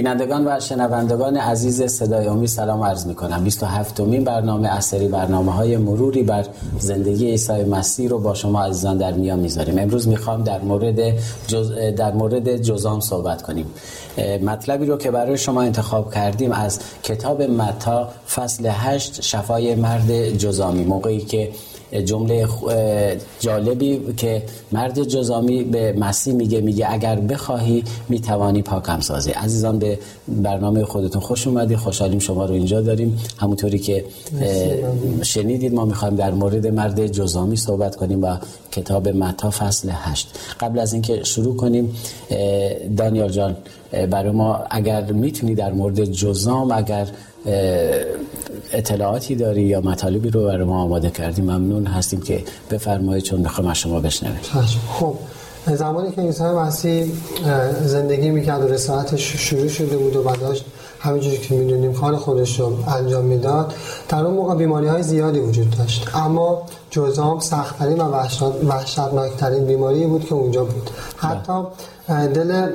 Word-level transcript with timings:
بینندگان 0.00 0.46
و 0.46 0.60
شنوندگان 0.60 1.36
عزیز 1.36 1.82
صدای 1.82 2.26
امید 2.26 2.48
سلام 2.48 2.82
عرض 2.82 3.06
می 3.06 3.14
کنم 3.14 3.44
27 3.44 4.00
مین 4.00 4.24
برنامه 4.24 4.68
اثری 4.68 5.08
برنامه 5.08 5.52
های 5.52 5.76
مروری 5.76 6.22
بر 6.22 6.46
زندگی 6.78 7.30
عیسی 7.30 7.64
مسیح 7.64 8.08
رو 8.08 8.18
با 8.18 8.34
شما 8.34 8.64
عزیزان 8.64 8.98
در 8.98 9.12
میان 9.12 9.38
می‌ذاریم. 9.38 9.78
امروز 9.78 10.08
می‌خوام 10.08 10.44
در 10.44 10.60
مورد 10.60 11.00
جز... 11.46 11.72
در 11.96 12.12
مورد 12.12 12.56
جزام 12.56 13.00
صحبت 13.00 13.42
کنیم. 13.42 13.66
مطلبی 14.42 14.86
رو 14.86 14.96
که 14.96 15.10
برای 15.10 15.38
شما 15.38 15.62
انتخاب 15.62 16.14
کردیم 16.14 16.52
از 16.52 16.80
کتاب 17.02 17.42
متا 17.42 18.08
فصل 18.34 18.70
8 18.72 19.20
شفای 19.20 19.74
مرد 19.74 20.30
جزامی 20.30 20.84
موقعی 20.84 21.20
که 21.20 21.50
جمله 21.92 22.46
جالبی 23.40 24.00
که 24.16 24.42
مرد 24.72 25.02
جزامی 25.02 25.64
به 25.64 25.92
مسیح 25.92 26.34
میگه 26.34 26.60
میگه 26.60 26.86
اگر 26.92 27.16
بخواهی 27.20 27.84
می‌توانی 28.08 28.62
پاکم 28.62 29.00
سازی. 29.00 29.30
عزیزان 29.30 29.78
به 29.78 29.98
برنامه 30.28 30.84
خودتون 30.84 31.20
خوش 31.20 31.46
اومدی 31.46 31.76
خوشحالیم 31.76 32.18
شما 32.18 32.44
رو 32.44 32.54
اینجا 32.54 32.80
داریم. 32.80 33.18
همونطوری 33.38 33.78
که 33.78 34.04
شنیدید 35.22 35.74
ما 35.74 35.84
می‌خوایم 35.84 36.16
در 36.16 36.30
مورد 36.30 36.66
مرد 36.66 37.06
جزامی 37.06 37.56
صحبت 37.56 37.96
کنیم 37.96 38.22
و 38.22 38.36
کتاب 38.72 39.08
متا 39.08 39.50
فصل 39.50 39.88
هشت. 39.92 40.38
قبل 40.60 40.78
از 40.78 40.92
اینکه 40.92 41.24
شروع 41.24 41.56
کنیم 41.56 41.96
دانیال 42.96 43.30
جان 43.30 43.56
برای 44.10 44.32
ما 44.32 44.64
اگر 44.70 45.12
می‌تونی 45.12 45.54
در 45.54 45.72
مورد 45.72 46.04
جزام 46.04 46.70
اگر 46.70 47.08
اطلاعاتی 48.72 49.34
داری 49.34 49.62
یا 49.62 49.80
مطالبی 49.80 50.30
رو 50.30 50.44
برای 50.44 50.64
ما 50.64 50.82
آماده 50.82 51.10
کردیم 51.10 51.44
ممنون 51.44 51.86
هستیم 51.86 52.20
که 52.20 52.44
بفرمایید 52.70 53.24
چون 53.24 53.40
می‌خوام 53.40 53.66
از 53.66 53.76
شما 53.76 54.00
بشنویم. 54.00 54.40
خب 54.92 55.14
زمانی 55.66 56.12
که 56.12 56.20
عیسی 56.20 56.44
مسیح 56.44 57.06
زندگی 57.84 58.30
می‌کرد 58.30 58.62
و 58.62 58.68
رسالتش 58.68 59.36
شروع 59.36 59.68
شده 59.68 59.96
بود 59.96 60.16
و 60.16 60.36
داشت 60.36 60.64
همینجوری 61.00 61.38
که 61.38 61.54
می‌دونیم 61.54 61.92
کار 61.92 62.16
خودش 62.16 62.60
رو 62.60 62.72
انجام 62.88 63.24
می‌داد 63.24 63.74
در 64.08 64.24
اون 64.24 64.34
موقع 64.34 64.54
بیماری 64.54 64.86
های 64.86 65.02
زیادی 65.02 65.38
وجود 65.38 65.76
داشت. 65.78 66.08
اما 66.14 66.62
جزام 66.90 67.40
سختترین 67.40 68.00
و 68.00 68.14
وحشتناکترین 68.68 69.64
بیماری 69.64 70.06
بود 70.06 70.24
که 70.24 70.34
اونجا 70.34 70.64
بود. 70.64 70.90
حتی 71.16 71.52
دل 72.08 72.66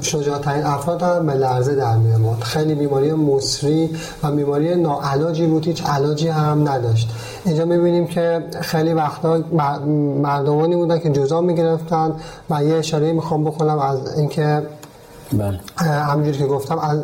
شجاعترین 0.00 0.64
افراد 0.64 1.02
هم 1.02 1.26
به 1.26 1.34
لرزه 1.34 1.74
در 1.74 1.96
میامد 1.96 2.42
خیلی 2.42 2.74
بیماری 2.74 3.12
مصری 3.12 3.90
و 4.22 4.30
بیماری 4.30 4.74
ناعلاجی 4.74 5.46
بود 5.46 5.66
هیچ 5.66 5.84
علاجی 5.86 6.28
هم 6.28 6.68
نداشت. 6.68 7.08
اینجا 7.44 7.64
می‌بینیم 7.64 8.06
که 8.06 8.44
خیلی 8.60 8.92
وقتا 8.92 9.38
مردمانی 10.22 10.76
بودن 10.76 10.98
که 10.98 11.10
جزام 11.10 11.44
می‌گرفتن 11.44 12.12
و 12.50 12.64
یه 12.64 12.74
اشاره 12.74 13.12
می‌خوام 13.12 13.44
بکنم 13.44 13.78
از 13.78 14.18
اینکه. 14.18 14.62
همینجوری 15.78 16.38
که 16.38 16.46
گفتم 16.46 16.78
از 16.78 17.02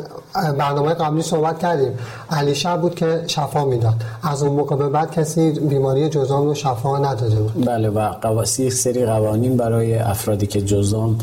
برنامه 0.57 0.95
قبلی 0.95 1.23
صحبت 1.23 1.59
کردیم 1.59 1.99
علی 2.31 2.55
شب 2.55 2.81
بود 2.81 2.95
که 2.95 3.25
شفا 3.27 3.65
می‌داد 3.65 3.95
از 4.23 4.43
اون 4.43 4.53
موقع 4.57 4.77
به 4.77 4.89
بعد 4.89 5.13
کسی 5.13 5.51
بیماری 5.51 6.09
جزام 6.09 6.47
رو 6.47 6.55
شفا 6.55 6.99
نداده 6.99 7.37
بود 7.37 7.67
بله 7.67 7.89
و 7.89 8.09
قواسی 8.09 8.71
سری 8.71 9.07
قوانین 9.07 9.57
برای 9.57 9.99
افرادی 9.99 10.47
که 10.47 10.63
جزام 10.63 11.19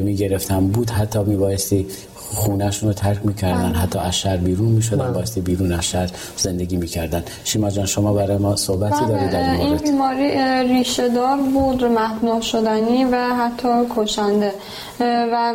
می‌گرفتن 0.00 0.66
بود 0.66 0.90
حتی 0.90 1.18
میبایستی 1.18 1.86
خونهشون 2.30 2.88
رو 2.88 2.94
ترک 2.94 3.26
می‌کردن 3.26 3.72
بله. 3.72 3.78
حتی 3.78 3.98
از 3.98 4.16
شهر 4.16 4.36
بیرون 4.36 4.68
می‌شدن 4.68 5.04
بله. 5.04 5.12
بایستی 5.12 5.40
بیرون 5.40 5.72
از 5.72 5.84
شهر 5.84 6.10
زندگی 6.36 6.76
می‌کردن 6.76 7.22
شیما 7.44 7.70
جان 7.70 7.86
شما 7.86 8.12
برای 8.12 8.36
ما 8.36 8.56
صحبتی 8.56 9.04
بله. 9.04 9.08
دارید 9.08 9.30
در 9.30 9.52
این 9.52 9.60
این 9.60 9.76
بیماری 9.76 10.30
ریشه 10.68 11.08
دار 11.08 11.36
بود 11.54 11.84
محنوب 11.84 12.42
شدنی 12.42 13.04
و 13.04 13.16
حتی 13.16 13.68
کشنده 13.96 14.52
و 15.00 15.54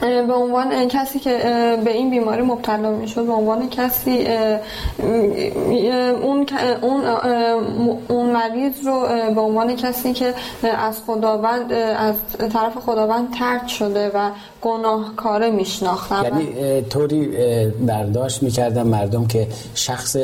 به 0.00 0.34
عنوان 0.34 0.88
کسی 0.88 1.18
که 1.18 1.30
به 1.84 1.92
این 1.92 2.10
بیماری 2.10 2.42
مبتلا 2.42 2.90
می‌شد 2.90 3.26
به 3.26 3.32
عنوان 3.32 3.68
کسی 3.68 4.28
اون 6.22 6.46
اون 6.82 7.04
اون 8.08 8.30
مریض 8.30 8.86
رو 8.86 9.00
به 9.34 9.40
عنوان 9.40 9.76
کسی 9.76 10.12
که 10.12 10.34
از 10.62 11.02
خداوند 11.06 11.72
از 11.72 12.14
طرف 12.52 12.76
خداوند 12.78 13.34
ترک 13.38 13.68
شده 13.68 14.10
و 14.14 14.30
گناهکاره 14.62 15.50
میشناختن 15.50 16.24
یعنی 16.24 16.82
طوری 16.82 17.28
برداشت 17.86 18.42
می‌کردن 18.42 18.82
مردم 18.82 19.26
که 19.26 19.46
شخص 19.74 20.16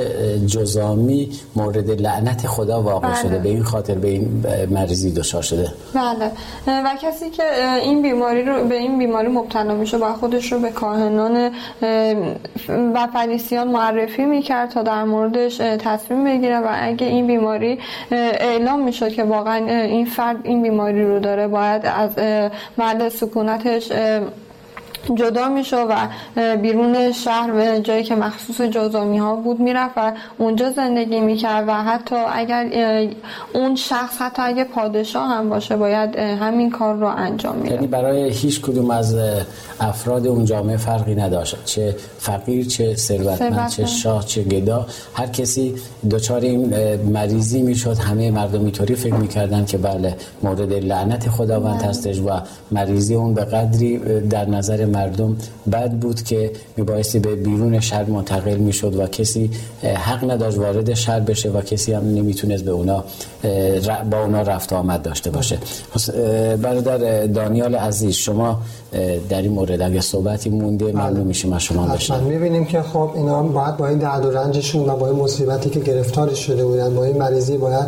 جزامی 0.47 1.31
مورد 1.57 1.91
لعنت 1.91 2.47
خدا 2.47 2.83
واقع 2.83 3.09
بله. 3.09 3.23
شده. 3.23 3.39
به 3.39 3.49
این 3.49 3.63
خاطر 3.63 3.95
به 3.95 4.09
این 4.09 4.45
مریضی 4.71 5.13
دچار 5.13 5.43
شده. 5.43 5.69
بله. 5.95 6.31
و 6.67 6.97
کسی 7.03 7.31
که 7.31 7.43
این 7.83 8.03
بیماری 8.03 8.45
رو 8.45 8.65
به 8.69 8.75
این 8.75 8.99
بیماری 8.99 9.29
مبتلا 9.29 9.75
میشه 9.75 9.99
با 9.99 10.13
خودش 10.13 10.53
رو 10.53 10.59
به 10.59 10.71
کاهنان 10.71 11.51
و 12.69 13.09
فریسیان 13.13 13.69
معرفی 13.69 14.25
می‌کرد 14.25 14.71
تا 14.71 14.83
در 14.83 15.05
موردش 15.05 15.57
تصمیم 15.57 16.25
بگیره. 16.25 16.59
و 16.59 16.69
اگه 16.73 17.07
این 17.07 17.27
بیماری 17.27 17.79
اعلام 18.11 18.85
می‌شد 18.85 19.09
که 19.09 19.25
واقعا 19.25 19.83
این 19.83 20.07
فرد 20.07 20.37
این 20.45 20.63
بیماری 20.63 21.05
رو 21.05 21.21
داره 21.21 21.49
باید 21.49 21.83
از 21.85 22.11
مرد 22.79 23.09
سکونتش 23.09 23.93
جدا 25.15 25.49
میشه 25.49 25.77
و 25.77 25.97
بیرون 26.57 27.13
شهر 27.13 27.51
به 27.51 27.81
جایی 27.81 28.05
که 28.05 28.15
مخصوص 28.15 28.61
جزامی 28.61 29.19
ها 29.19 29.37
بود 29.37 29.61
می‌رفت 29.61 29.95
و 29.97 30.13
اونجا 30.39 30.71
زندگی 30.71 31.21
می‌کرد 31.21 31.65
و 31.69 31.73
حتی 31.73 32.17
اگر 32.33 32.67
اون 33.55 33.75
شخص 33.77 34.17
حتی 34.19 34.43
اگه 34.43 34.65
پادشاه 34.65 35.29
هم 35.29 35.49
باشه 35.49 35.77
باید 35.77 36.17
همین 36.17 36.71
کار 36.71 36.97
رو 36.97 37.07
انجام 37.07 37.57
میده 37.57 37.75
یعنی 37.75 37.87
برای 37.87 38.31
هیچ 38.31 38.61
کدوم 38.61 38.91
از 38.91 39.17
افراد 39.81 40.27
اون 40.27 40.45
جامعه 40.45 40.77
فرقی 40.77 41.15
نداشت. 41.15 41.57
چه 41.65 41.97
فقیر 42.19 42.67
چه 42.67 42.95
ثروتمند 42.95 43.69
چه 43.69 43.87
شاه 43.87 44.25
چه 44.25 44.43
گدا. 44.43 44.87
هر 45.15 45.27
کسی 45.27 45.75
دچار 46.11 46.41
این 46.41 46.75
مریضی 46.97 47.63
می‌شد. 47.63 47.99
همه 47.99 48.31
مردم 48.31 48.61
اینطوری 48.61 48.95
فکر 48.95 49.15
می‌کردن 49.15 49.65
که 49.65 49.79
بله 49.79 50.15
مورد 50.43 50.73
لعنت 50.73 51.29
خداوند 51.29 51.79
بله. 51.79 51.89
هستش 51.89 52.19
و 52.19 52.31
مریضی 52.71 53.15
اون 53.15 53.35
به 53.35 53.45
قدری 53.45 54.21
در 54.21 54.49
نظر 54.49 54.85
مردم 54.97 55.37
بد 55.73 55.93
بود 55.93 56.23
که 56.23 56.53
میبایستی 56.77 57.19
به 57.19 57.37
بیرون 57.37 57.81
شهر 57.81 58.05
منتقل 58.05 58.57
می‌شد 58.57 58.97
و 58.97 59.07
کسی 59.07 59.51
حق 59.83 60.31
نداشت 60.31 60.59
وارد 60.59 60.95
شهر 60.95 61.21
بشه 61.21 61.51
و 61.51 61.61
کسی 61.61 61.93
هم 61.93 62.05
نمی‌تونست 62.15 62.65
به 62.65 62.71
اونا 62.71 63.05
با 64.11 64.23
اونا 64.23 64.43
رفت 64.43 64.73
آمد 64.73 65.03
داشته 65.03 65.31
باشه 65.31 65.59
برادر 66.63 67.27
دانیال 67.27 67.75
عزیز 67.75 68.15
شما 68.15 68.61
در 69.29 69.43
این 69.43 69.53
مورد 69.53 69.83
اگه 69.83 70.01
صحبتی 70.01 70.51
مونده 70.51 70.85
بله. 70.85 71.03
ممنون 71.03 71.27
میشیم 71.27 71.53
از 71.53 71.63
شما 71.63 71.87
بشن 71.87 72.21
می‌بینیم 72.21 72.65
که 72.65 72.83
خب 72.83 73.11
اینا 73.15 73.43
باید 73.43 73.77
با 73.77 73.87
این 73.87 73.99
درد 73.99 74.25
و 74.25 74.31
رنجشون 74.31 74.89
و 74.89 74.97
با 74.97 75.09
این 75.09 75.17
مصیبتی 75.17 75.71
که 75.71 75.81
گرفتار 75.81 76.35
شده 76.35 76.65
بودن 76.65 76.95
با 76.95 77.05
این 77.05 77.17
مریضی 77.19 77.57
باید 77.57 77.87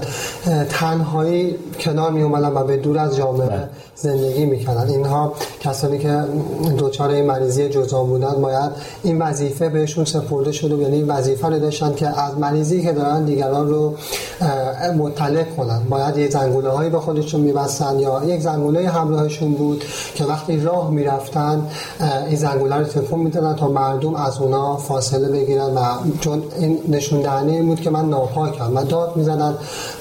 تنهایی 0.71 1.55
کنار 1.81 2.11
می 2.11 2.23
و 2.23 2.65
به 2.65 2.77
دور 2.77 2.99
از 2.99 3.17
جامعه 3.17 3.47
بله. 3.47 3.69
زندگی 3.95 4.45
می‌کردن 4.45 4.89
اینها 4.89 5.33
کسانی 5.61 5.99
که 5.99 6.25
دچار 6.99 7.11
این 7.11 7.25
مریضی 7.25 7.69
جزام 7.69 8.09
بودن 8.09 8.43
باید 8.43 8.71
این 9.03 9.23
وظیفه 9.23 9.69
بهشون 9.69 10.05
سپرده 10.05 10.53
شده 10.53 10.77
یعنی 10.77 10.97
این 10.97 11.07
وظیفه 11.07 11.49
رو 11.49 11.59
داشتن 11.59 11.95
که 11.95 12.21
از 12.21 12.39
مریضی 12.39 12.83
که 12.83 12.93
دارن 12.93 13.25
دیگران 13.25 13.69
رو 13.69 13.95
مطلع 14.99 15.45
کنن. 15.45 15.81
باید 15.91 16.17
یه 16.17 16.31
زنگوله 16.31 16.69
هایی 16.69 16.91
به 16.91 16.99
خودشون 16.99 17.41
میبستن 17.41 17.99
یا 17.99 18.23
یک 18.27 18.41
زنگوله 18.41 18.89
همراهشون 18.89 19.53
بود 19.53 19.85
که 20.15 20.25
وقتی 20.25 20.61
راه 20.61 20.91
می‌رفتن 20.91 21.63
این 22.27 22.37
زنگوله 22.37 22.77
رو 22.77 22.85
تکون 22.85 23.21
می‌دادن 23.21 23.55
تا 23.55 23.69
مردم 23.69 24.15
از 24.15 24.39
اونا 24.39 24.77
فاصله 24.77 25.29
بگیرن 25.29 25.75
و 25.75 25.81
چون 26.21 26.43
این 26.59 26.79
نشون 26.89 27.21
دهنه 27.21 27.63
بود 27.63 27.81
که 27.81 27.91
من 27.91 28.09
ناپاکم. 28.09 28.77
و 28.77 28.85
داد 28.85 29.17
می‌زدن 29.17 29.55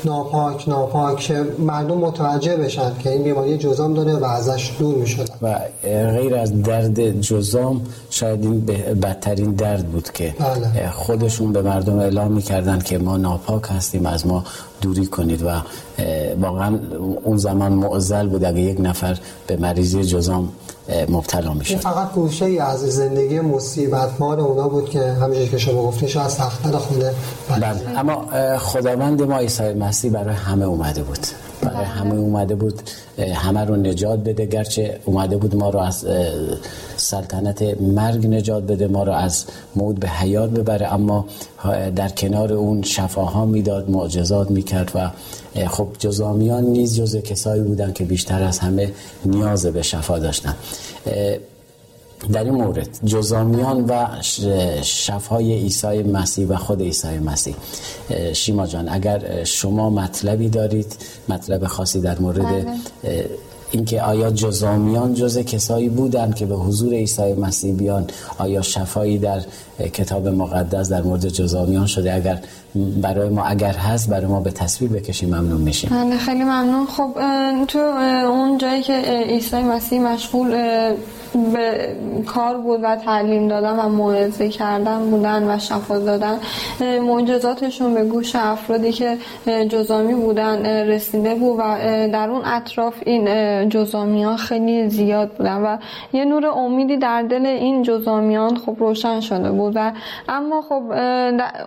ناپاک 0.05 0.69
ناپاک 0.69 1.31
مردم 1.59 1.97
متوجه 1.97 2.55
بشن 2.55 2.91
که 2.99 3.11
این 3.11 3.23
بیماری 3.23 3.57
جزام 3.57 3.93
داره 3.93 4.15
و 4.15 4.25
ازش 4.25 4.71
دور 4.79 4.95
می‌شدن. 4.95 5.35
و 5.41 5.59
غیر 5.83 6.35
از 6.35 6.63
درد 6.87 7.21
جزام 7.21 7.81
شاید 8.09 8.43
این 8.43 8.65
بدترین 9.01 9.51
درد 9.51 9.85
بود 9.85 10.11
که 10.11 10.35
بله. 10.39 10.89
خودشون 10.91 11.53
به 11.53 11.61
مردم 11.61 11.99
اعلام 11.99 12.31
می‌کردن 12.31 12.79
که 12.79 12.97
ما 12.97 13.17
ناپاک 13.17 13.63
هستیم 13.69 14.05
از 14.05 14.27
ما 14.27 14.43
دوری 14.81 15.05
کنید 15.05 15.43
و 15.43 15.49
واقعا 16.41 16.79
اون 17.23 17.37
زمان 17.37 17.73
معزل 17.73 18.27
بود 18.27 18.43
اگه 18.43 18.61
یک 18.61 18.77
نفر 18.81 19.17
به 19.47 19.57
مریضی 19.57 20.03
جزام 20.03 20.49
مبتلا 21.09 21.53
میشه 21.53 21.71
این 21.71 21.79
فقط 21.79 22.11
گوشه 22.11 22.45
ای 22.45 22.59
از 22.59 22.79
زندگی 22.79 23.39
مصیبت 23.39 24.09
مار 24.19 24.39
اونا 24.39 24.67
بود 24.67 24.89
که 24.89 25.01
همیشه 25.01 25.47
که 25.47 25.57
شما 25.57 25.83
گفتین 25.83 26.21
از 26.21 26.37
تختر 26.37 26.77
خوده 26.77 27.13
بله. 27.49 27.99
اما 27.99 28.25
خداوند 28.57 29.21
ما 29.21 29.37
عیسی 29.37 29.73
مسیح 29.73 30.11
برای 30.11 30.35
همه 30.35 30.65
اومده 30.65 31.03
بود. 31.03 31.27
برای. 31.61 31.85
همه 31.85 32.15
اومده 32.15 32.55
بود 32.55 32.81
همه 33.33 33.65
رو 33.65 33.75
نجات 33.75 34.19
بده 34.19 34.45
گرچه 34.45 34.99
اومده 35.05 35.37
بود 35.37 35.55
ما 35.55 35.69
رو 35.69 35.79
از 35.79 36.05
سلطنت 36.97 37.81
مرگ 37.81 38.27
نجات 38.27 38.63
بده 38.63 38.87
ما 38.87 39.03
رو 39.03 39.13
از 39.13 39.45
موت 39.75 39.95
به 39.95 40.07
حیات 40.07 40.49
ببره 40.49 40.93
اما 40.93 41.25
در 41.95 42.09
کنار 42.09 42.53
اون 42.53 42.81
شفاها 42.81 43.45
می‌داد 43.45 43.89
معجزات 43.89 44.51
می‌کرد 44.51 44.91
و 44.95 45.11
خب 45.67 45.87
جزامیان 45.99 46.63
نیز 46.63 46.95
جز 46.95 47.15
کسایی 47.15 47.61
بودن 47.61 47.93
که 47.93 48.03
بیشتر 48.03 48.43
از 48.43 48.59
همه 48.59 48.91
نیاز 49.25 49.65
به 49.65 49.81
شفا 49.81 50.19
داشتن 50.19 50.55
در 52.33 52.43
این 52.43 52.53
مورد 52.53 52.89
جزامیان 53.05 53.85
و 53.85 54.05
شفای 54.83 55.53
عیسی 55.53 56.03
مسیح 56.03 56.47
و 56.47 56.55
خود 56.55 56.81
عیسی 56.81 57.19
مسیح. 57.19 57.55
شیما 58.33 58.67
جان 58.67 58.89
اگر 58.89 59.43
شما 59.43 59.89
مطلبی 59.89 60.49
دارید 60.49 60.95
مطلب 61.29 61.65
خاصی 61.65 62.01
در 62.01 62.19
مورد 62.19 62.43
بله. 62.43 62.65
اینکه 63.71 64.01
آیا 64.01 64.31
جزامیان 64.31 65.13
جز 65.13 65.37
کسایی 65.37 65.89
بودند 65.89 66.35
که 66.35 66.45
به 66.45 66.55
حضور 66.55 66.93
عیسی 66.93 67.33
مسیح 67.33 67.73
بیان 67.75 68.07
آیا 68.37 68.61
شفایی 68.61 69.17
در 69.17 69.41
کتاب 69.93 70.27
مقدس 70.27 70.89
در 70.89 71.01
مورد 71.01 71.27
جزامیان 71.27 71.85
شده؟ 71.85 72.13
اگر 72.13 72.39
برای 73.01 73.29
ما 73.29 73.43
اگر 73.43 73.73
هست 73.73 74.09
برای 74.09 74.25
ما 74.25 74.39
به 74.39 74.51
تصویر 74.51 74.91
بکشیم 74.91 75.29
ممنون 75.29 75.61
میشیم. 75.61 75.89
بله 75.89 76.17
خیلی 76.17 76.43
ممنون. 76.43 76.85
خب 76.85 77.13
تو 77.67 77.79
اون 78.29 78.57
جایی 78.57 78.83
که 78.83 78.93
عیسی 79.29 79.63
مسیح 79.63 80.01
مشغول 80.01 80.55
به 81.33 81.95
کار 82.25 82.57
بود 82.57 82.79
و 82.83 82.95
تعلیم 82.95 83.47
دادن 83.47 83.79
و 83.79 83.89
موعظه 83.89 84.49
کردن 84.49 85.09
بودن 85.09 85.55
و 85.55 85.59
شفا 85.59 85.99
دادن. 85.99 86.39
معجزاتشون 86.81 87.93
به 87.93 88.03
گوش 88.03 88.35
افرادی 88.35 88.91
که 88.91 89.17
جزامی 89.69 90.13
بودن 90.13 90.65
رسیده 90.65 91.35
بود 91.35 91.59
و 91.59 91.63
در 92.13 92.29
اون 92.29 92.41
اطراف 92.45 92.95
این 93.05 93.69
جزامیان 93.69 94.37
خیلی 94.37 94.89
زیاد 94.89 95.31
بودن 95.31 95.61
و 95.61 95.77
یه 96.13 96.25
نور 96.25 96.45
امیدی 96.45 96.97
در 96.97 97.21
دل 97.21 97.45
این 97.45 97.83
جزامیان 97.83 98.57
خب 98.57 98.75
روشن 98.79 99.19
شده 99.19 99.51
بود 99.51 99.73
و 99.75 99.91
اما 100.29 100.61
خب 100.61 100.83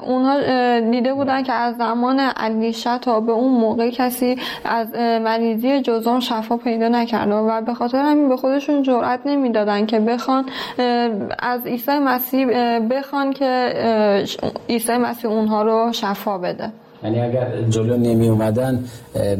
اونها 0.06 0.40
دیده 0.80 1.14
بودن 1.14 1.42
که 1.42 1.52
از 1.52 1.76
زمان 1.76 2.20
علیشه 2.20 2.98
تا 2.98 3.20
به 3.20 3.32
اون 3.32 3.52
موقع 3.52 3.90
کسی 3.90 4.36
از 4.64 4.94
مریضی 4.94 5.80
جزام 5.80 6.20
شفا 6.20 6.56
پیدا 6.56 6.88
نکرده 6.88 7.34
و 7.34 7.60
به 7.60 7.74
خاطر 7.74 7.98
همین 7.98 8.28
به 8.28 8.36
خودشون 8.36 8.82
جرئت 8.82 9.26
نمی‌دادن 9.50 9.86
که 9.86 10.00
بخوان 10.00 10.44
از 11.38 11.66
عیسی 11.66 11.98
مسیح 11.98 12.46
بخوان 12.78 13.32
که 13.32 13.72
عیسی 14.68 14.92
مسیح 14.92 15.30
اونها 15.30 15.62
رو 15.62 15.92
شفا 15.92 16.38
بده. 16.38 16.72
یعنی 17.04 17.20
اگر 17.20 17.62
جلو 17.70 17.96
نمی 17.96 18.28
اومدن 18.28 18.84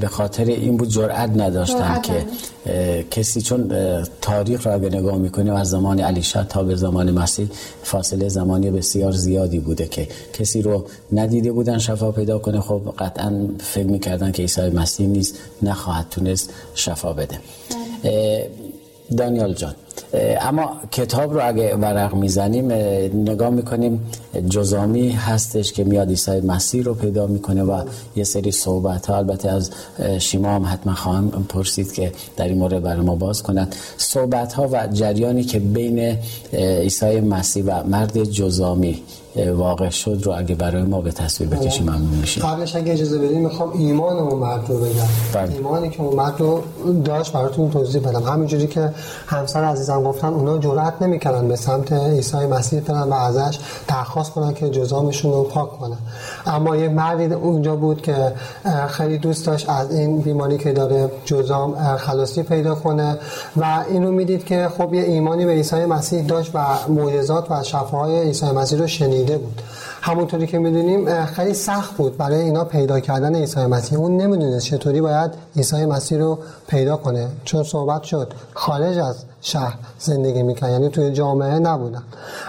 به 0.01 0.07
خاطر 0.07 0.45
این 0.45 0.77
بود 0.77 0.89
جرأت 0.89 1.31
نداشتن 1.37 2.01
که 2.03 2.25
کسی 3.11 3.41
چون 3.41 3.73
تاریخ 4.21 4.67
را 4.67 4.73
اگر 4.73 4.99
نگاه 4.99 5.17
می‌کنیم 5.17 5.55
از 5.55 5.71
زمان 5.71 6.01
علی 6.01 6.23
تا 6.49 6.63
به 6.63 6.77
زمان 6.77 7.11
مسیح 7.11 7.49
فاصله 7.83 8.29
زمانی 8.29 8.71
بسیار 8.71 9.13
زیادی 9.13 9.59
بوده 9.59 9.87
که 9.87 10.09
کسی 10.33 10.63
رو 10.63 10.87
ندیده 11.13 11.53
بودن 11.53 11.79
شفا 11.79 12.13
پیدا 12.13 12.39
کنه. 12.39 12.61
خب 12.61 12.95
قطعا 12.99 13.49
فکر 13.59 13.87
می‌کردن 13.87 14.33
که 14.33 14.43
عیسی 14.43 14.71
مسیح 14.71 15.07
نیست 15.07 15.39
نخواهد 15.63 16.07
تونست 16.11 16.53
شفا 16.75 17.13
بده. 17.13 17.39
بله. 18.03 18.51
دانیال 19.17 19.55
جان 19.55 19.75
اما 20.41 20.73
کتاب 20.91 21.35
رو 21.35 21.41
اگه 21.49 21.77
ورق 21.77 22.15
می‌زنیم 22.15 22.73
نگاه 23.31 23.51
می‌کنیم 23.51 24.01
جزامی 24.49 25.11
هستش 25.11 25.73
که 25.73 25.85
میاد 25.85 26.09
عیسی 26.09 26.41
مسیح 26.41 26.85
رو 26.85 26.95
پیدا 26.95 27.27
می‌کنه 27.27 27.63
و 27.63 27.83
یه 28.17 28.25
سری 28.25 28.51
صحبت 28.51 29.07
ها 29.07 29.17
البته 29.17 29.51
از 29.51 29.71
شیما 30.19 30.49
هم 30.49 30.65
حتما 30.67 30.95
خواهم 30.95 31.47
پرسید 31.49 31.93
که 31.93 32.13
در 32.37 32.49
این 32.49 32.59
مورد 32.59 32.83
برای 32.83 33.03
ما 33.03 33.15
باز 33.15 33.43
کنند 33.43 33.75
صحبت 33.97 34.53
ها 34.53 34.69
و 34.73 34.89
جریانی 34.93 35.45
که 35.45 35.59
بین 35.59 36.17
عیسی 36.53 37.21
مسیح 37.21 37.65
و 37.67 37.83
مرد 37.87 38.25
جزامی 38.25 39.03
واقع 39.37 39.91
شد 39.91 40.21
رو 40.23 40.33
اگه 40.37 40.55
برای 40.55 40.83
ما 40.83 41.01
به 41.01 41.13
تصویر 41.13 41.51
بکشیم 41.51 41.83
ممنون 41.83 42.19
میشیم. 42.21 42.45
قبلش 42.45 42.77
اگه 42.77 42.93
اجازه 42.93 43.19
بدید 43.19 43.39
می‌خوام 43.39 43.73
ایمان 43.73 44.19
اون 44.19 44.39
مرد 44.39 44.69
رو 44.69 44.77
بگم. 44.77 44.93
بله. 45.35 45.53
ایمانی 45.53 45.91
که 45.91 46.03
اون 46.03 46.17
مرد 46.17 46.41
رو 46.41 46.63
داشت 47.05 47.33
براتون 47.33 47.71
توضیح 47.71 48.01
بدم. 48.01 48.23
همینجوری 48.23 48.67
که 48.67 48.93
همسر 49.27 49.65
عزیزم 49.65 50.03
گفتن 50.03 50.29
اونا 50.29 50.59
جرأت 50.59 51.03
نمی‌کردن 51.03 51.49
به 51.49 51.57
سمت 51.57 51.93
عیسی 51.93 52.37
مسیح 52.37 52.81
برن 52.81 53.03
و 53.03 53.13
ازش 53.13 53.59
درخواست 53.89 54.33
کنن 54.33 54.55
که 54.55 54.71
جزامشون 54.71 55.33
رو 55.33 55.43
پاک 55.43 55.79
کنه 55.79 55.97
اما 56.47 56.77
یک 56.77 56.91
مردی 56.91 57.35
اونجا 57.35 57.77
بود 57.77 58.03
که 58.03 58.33
خیلی 58.89 59.19
دوست 59.19 59.47
داشت 59.47 59.69
از 59.69 59.95
این 59.95 60.21
بیماری 60.21 60.59
که 60.59 60.73
داره 60.73 61.11
جزام 61.25 61.97
خلاصی 61.97 62.43
پیدا 62.43 62.75
کنه 62.75 63.19
و 63.57 63.85
اینو 63.91 64.13
می‌دید 64.13 64.45
که 64.45 64.69
خب 64.79 64.95
یه 64.95 65.03
ایمانی 65.03 65.47
به 65.47 65.53
عیسی 65.53 65.85
مسیح 65.85 66.27
داشت 66.27 66.51
و 66.55 66.59
معجزات 66.89 67.51
و 67.51 67.63
شفاهای 67.63 68.23
عیسی 68.23 68.47
مسیح 68.47 68.79
رو 68.79 68.87
شنیده 69.21 69.39
بود. 69.39 69.63
همونطوری 70.03 70.47
که 70.47 70.59
می‌دونیم 70.59 71.25
خیلی 71.25 71.55
سخت 71.55 71.97
بود 71.97 72.17
برای 72.17 72.41
اینا 72.41 72.65
پیدا 72.65 73.01
کردن 73.01 73.37
عیسی 73.37 73.67
مسیح. 73.67 73.99
اون 73.99 74.17
نمی‌دونست 74.17 74.67
چطوری 74.67 75.01
باید 75.01 75.31
عیسی 75.57 75.87
مسیح 75.87 76.19
رو 76.19 76.39
پیدا 76.69 76.97
کنه. 76.97 77.29
چون 77.45 77.63
صحبت 77.63 78.03
شد 78.03 78.33
خارج 78.55 78.99
از 78.99 79.25
شهر 79.41 79.75
زندگی 79.99 80.43
می‌کرد. 80.43 80.71
یعنی 80.71 80.89
توی 80.89 81.11
جامعه 81.11 81.59
نبودن. 81.59 82.03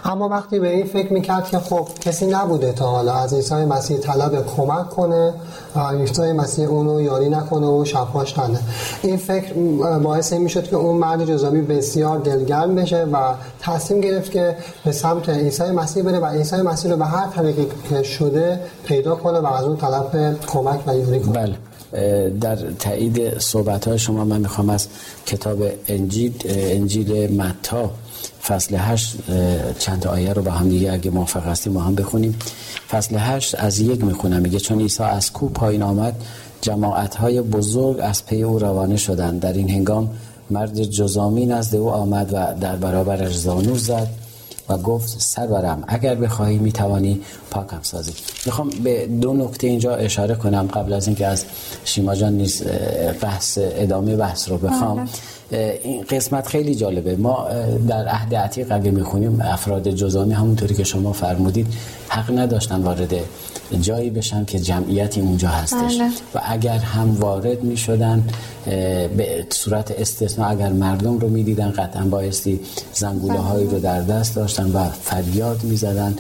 اما 0.06 0.30
وقتی 0.30 0.60
به 0.60 0.70
این 0.70 0.86
فکر 0.86 1.14
می‌کرد 1.14 1.46
که 1.46 1.60
خب 1.60 1.88
کسی 2.02 2.26
نبوده 2.26 2.72
تا 2.72 2.86
حالا 2.86 3.14
از 3.14 3.34
عیسی 3.34 3.56
مسیح 3.56 3.98
طلب 3.98 4.46
کمک 4.46 4.90
کنه 4.90 5.34
و 5.76 5.80
عیسی 5.80 6.32
مسیح 6.32 6.68
اونو 6.68 7.02
یاری 7.02 7.30
نکنه 7.30 7.68
و 7.68 7.86
شفاش 7.86 8.34
کنه 8.34 8.60
این 9.02 9.18
فکر 9.18 9.54
باعث 10.00 10.34
این 10.34 10.42
می‌شد 10.42 10.64
که 10.64 10.76
اون 10.76 10.96
مرد 10.96 11.26
جزامی 11.26 11.62
بسیار 11.62 12.20
دلگرم 12.20 12.76
بشه 12.76 13.04
و 13.04 13.34
تصمیم 13.60 14.02
گرفت 14.02 14.32
که 14.32 14.58
به 14.86 14.92
سمت 14.92 15.30
عیسی 15.30 15.64
مسیح 15.64 16.04
بره 16.04 16.20
و 16.20 16.26
عیسی 16.26 16.56
مسیح 16.56 16.92
رو 16.92 16.98
به 16.98 17.06
هر 17.06 17.28
طریقی 17.28 17.68
که 17.90 18.04
شده 18.04 18.60
پیدا 18.86 19.16
کنه 19.16 19.40
و 19.40 19.46
از 19.46 19.64
اون 19.64 19.78
طلب 19.78 20.38
کمک 20.48 20.88
و 20.88 20.96
یاری 20.98 21.20
کنه. 21.20 21.34
بله. 21.34 21.56
در 22.42 22.56
تایید 22.80 23.40
صحبت 23.40 23.88
های 23.88 24.00
شما 24.00 24.26
من 24.26 24.42
می‌خوام 24.42 24.70
از 24.70 24.88
کتاب 25.26 25.64
انجیل 25.88 26.34
انجیل 26.46 27.42
متا 27.42 27.92
فصل 28.48 28.76
هشت 28.80 29.16
چند 29.80 30.08
آیه 30.08 30.34
رو 30.34 30.42
با 30.42 30.52
هم 30.52 30.70
دیگه 30.70 30.94
اگه 30.94 31.12
موافق 31.12 31.48
هستیم 31.48 31.74
با 31.74 31.82
هم 31.82 31.96
بخونیم. 31.96 32.36
فصل 32.90 33.16
هشت 33.20 33.56
از 33.56 33.80
یک 33.80 34.04
می‌خونم 34.04 34.42
میگه 34.42 34.60
چون 34.60 34.82
عیسی 34.82 35.04
از 35.04 35.32
کو 35.32 35.50
پایین 35.50 35.84
آمد 35.84 36.16
جماعت 36.62 37.16
های 37.16 37.42
بزرگ 37.42 37.98
از 38.02 38.26
پی 38.26 38.44
او 38.44 38.60
روانه 38.60 38.98
شدند. 38.98 39.40
در 39.40 39.54
این 39.54 39.70
هنگام 39.70 40.10
مرد 40.50 40.84
جزامی 40.84 41.46
نزد 41.46 41.76
او 41.76 41.90
آمد 41.90 42.30
و 42.34 42.60
در 42.62 42.76
برابرش 42.76 43.38
زانو 43.38 43.78
زد. 43.78 44.08
و 44.70 44.78
گفت 44.78 45.20
سرورم 45.20 45.84
اگر 45.88 46.16
بخواهی 46.16 46.58
می‌توانی 46.58 47.22
پاکم 47.52 47.80
سازی. 47.82 48.12
می‌خوام 48.46 48.70
به 48.84 49.08
دو 49.08 49.34
نکته 49.34 49.68
اینجا 49.68 49.96
اشاره 49.96 50.36
کنم 50.36 50.68
قبل 50.74 50.94
از 50.94 51.08
اینکه 51.08 51.28
از 51.28 51.46
شیما 51.86 52.16
جان 52.16 52.34
نیز 52.34 52.64
بحث 53.22 53.58
ادامه 53.62 54.16
بحث 54.16 54.50
رو 54.50 54.58
بخوام. 54.58 55.10
بله. 55.52 55.80
این 55.84 56.04
قسمت 56.10 56.48
خیلی 56.48 56.76
جالبه. 56.76 57.16
ما 57.16 57.48
در 57.88 58.08
عهد 58.08 58.36
عتیق 58.36 58.72
اگه 58.72 58.92
می‌خونیم 58.92 59.42
افراد 59.42 59.90
جزامی 59.90 60.34
همونطوری 60.34 60.76
که 60.76 60.84
شما 60.84 61.14
فرمودید 61.14 61.68
حق 62.08 62.40
نداشتن 62.40 62.82
وارد 62.82 63.14
جایی 63.82 64.10
بشن 64.10 64.46
که 64.46 64.60
جمعیتی 64.60 65.22
اونجا 65.22 65.50
هستش. 65.50 65.98
بله. 65.98 66.10
و 66.36 66.42
اگر 66.46 66.78
هم 66.78 67.18
وارد 67.20 67.64
می‌شدن 67.64 68.24
به 69.18 69.46
صورت 69.50 69.92
استثناء 69.92 70.50
اگر 70.50 70.70
مردم 70.70 71.18
رو 71.18 71.30
می‌دیدن 71.30 71.72
قطعا 71.72 72.06
بایستی 72.06 72.60
زنگوله 72.94 73.40
هایی 73.40 73.68
رو 73.68 73.80
در 73.80 74.02
دست 74.02 74.36
داشتن 74.36 74.72
و 74.72 74.90
فریاد 74.90 75.64
می‌زدن 75.64 76.16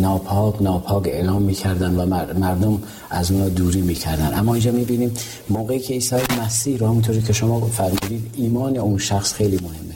ناپاک 0.00 0.62
ناپاک 0.62 1.06
اعلام 1.06 1.42
می‌کردن 1.42 1.94
و 1.96 2.06
مردم 2.38 2.82
از 3.10 3.30
اونها 3.30 3.48
دوری 3.48 3.80
می‌کردن. 3.80 4.38
اما 4.38 4.54
اینجا 4.54 4.72
می‌بینیم 4.72 5.14
موقعی 5.50 5.80
که 5.80 5.94
عیسی 5.94 6.16
مسیح 6.44 6.78
رو 6.78 6.86
همونطوری 6.86 7.22
که 7.22 7.32
شما 7.32 7.60
فرمودید 7.60 8.30
ایمان 8.36 8.76
اون 8.76 8.98
شخص 8.98 9.32
خیلی 9.32 9.56
مهمه. 9.56 9.94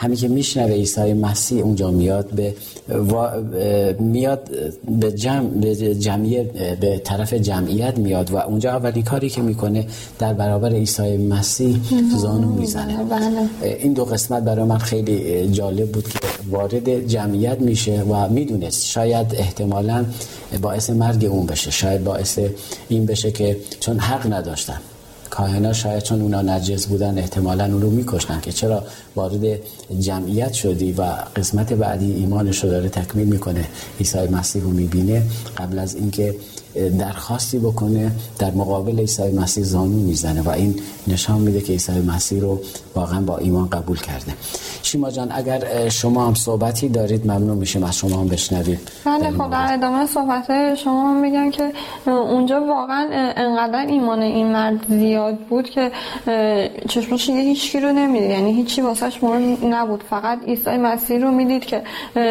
همین 0.00 0.16
که 0.16 0.28
میشنوه 0.28 0.72
عیسی 0.72 1.12
مسیح 1.12 1.62
اونجا 1.62 1.90
میاد 1.90 2.30
به 2.30 2.54
میاد 3.98 4.50
به 5.00 5.12
جمع 5.12 5.48
به 5.48 5.94
جمعیت 5.94 6.52
به 6.80 6.98
طرف 7.04 7.34
جمعیت 7.34 7.98
میاد 7.98 8.30
و 8.30 8.36
اونجا 8.36 8.70
اولین 8.70 9.04
کاری 9.04 9.30
که 9.30 9.42
می‌کنه 9.42 9.86
در 10.18 10.32
برابر 10.34 10.72
عیسی 10.72 11.16
مسیح 11.16 11.76
زانو 12.16 12.48
می‌زنه. 12.52 13.04
بله. 13.04 13.48
این 13.62 13.92
دو 13.92 14.04
قسمت 14.04 14.42
برای 14.42 14.64
من 14.64 14.78
خیلی 14.78 15.48
جالب 15.48 15.92
بود 15.92 16.08
که 16.08 16.18
وارد 16.50 17.06
جمعیت 17.06 17.60
میشه 17.60 18.02
و 18.02 18.28
می‌دونست 18.28 18.86
شاید 18.86 19.34
احتمالا 19.34 20.04
باعث 20.62 20.90
مرگ 20.90 21.24
اون 21.24 21.46
بشه 21.46 21.70
شاید 21.70 22.04
باعث 22.04 22.38
این 22.88 23.06
بشه 23.06 23.30
که 23.30 23.56
چون 23.80 23.98
حق 23.98 24.32
نداشتن. 24.32 24.80
کاهنا 25.30 25.72
شاید 25.72 26.02
چون 26.02 26.20
اونا 26.20 26.42
نجس 26.42 26.86
بودن 26.86 27.18
احتمالا 27.18 27.64
اون 27.64 27.82
رو 27.82 27.90
میکشتن 27.90 28.40
که 28.40 28.52
چرا 28.52 28.84
وارد 29.16 29.58
جمعیت 30.00 30.52
شدی 30.52 30.92
و 30.92 31.02
قسمت 31.36 31.72
بعدی 31.72 32.12
ایمانش 32.12 32.64
رو 32.64 32.70
داره 32.70 32.88
تکمیل 32.88 33.28
می‌کنه. 33.28 33.68
عیسی 33.98 34.18
مسیح 34.18 34.62
رو 34.62 34.70
می‌بینه. 34.70 35.22
قبل 35.56 35.78
از 35.78 35.94
اینکه 35.94 36.34
درخواستی 36.98 37.58
بکنه 37.58 38.10
در 38.38 38.50
مقابل 38.50 38.98
عیسی 38.98 39.32
مسیح 39.32 39.64
زانو 39.64 39.96
می‌زنه 39.96 40.42
و 40.42 40.48
این 40.50 40.74
نشان 41.06 41.40
میده 41.40 41.60
که 41.60 41.72
عیسی 41.72 41.92
مسیح 41.92 42.40
رو 42.40 42.60
واقعا 42.94 43.20
با 43.20 43.38
ایمان 43.38 43.68
قبول 43.68 43.98
کرده. 44.00 44.32
شیما 44.82 45.10
جان 45.10 45.32
اگر 45.32 45.88
شما 45.88 46.26
هم 46.26 46.34
صحبتی 46.34 46.88
دارید 46.88 47.26
ممنون 47.26 47.58
میشیم 47.58 47.84
از 47.84 47.96
شما 47.96 48.16
هم 48.16 48.28
بشنوید 48.28 48.78
بله 49.04 49.30
خب 49.30 49.50
در 49.50 49.74
ادامه 49.74 50.06
صحبت 50.06 50.74
شما 50.74 51.10
هم 51.10 51.20
میگن 51.20 51.50
که 51.50 51.72
اونجا 52.06 52.60
واقعا 52.60 53.08
انقدر 53.36 53.86
ایمان 53.86 54.22
این 54.22 54.46
مرد 54.46 54.86
زیاد 54.88 55.38
بود 55.38 55.70
که 55.70 55.92
چشمش 56.88 57.28
یه 57.28 57.40
هیچکی 57.40 57.80
رو 57.80 57.92
نمی‌دید. 57.92 58.30
یعنی 58.30 58.52
هیچی 58.52 58.80
واسهش 58.80 59.22
مهم 59.22 59.74
نبود. 59.74 60.04
فقط 60.10 60.38
عیسی 60.46 60.70
مسیح 60.70 61.18
رو 61.18 61.30
می‌دید 61.30 61.64
که 61.64 61.82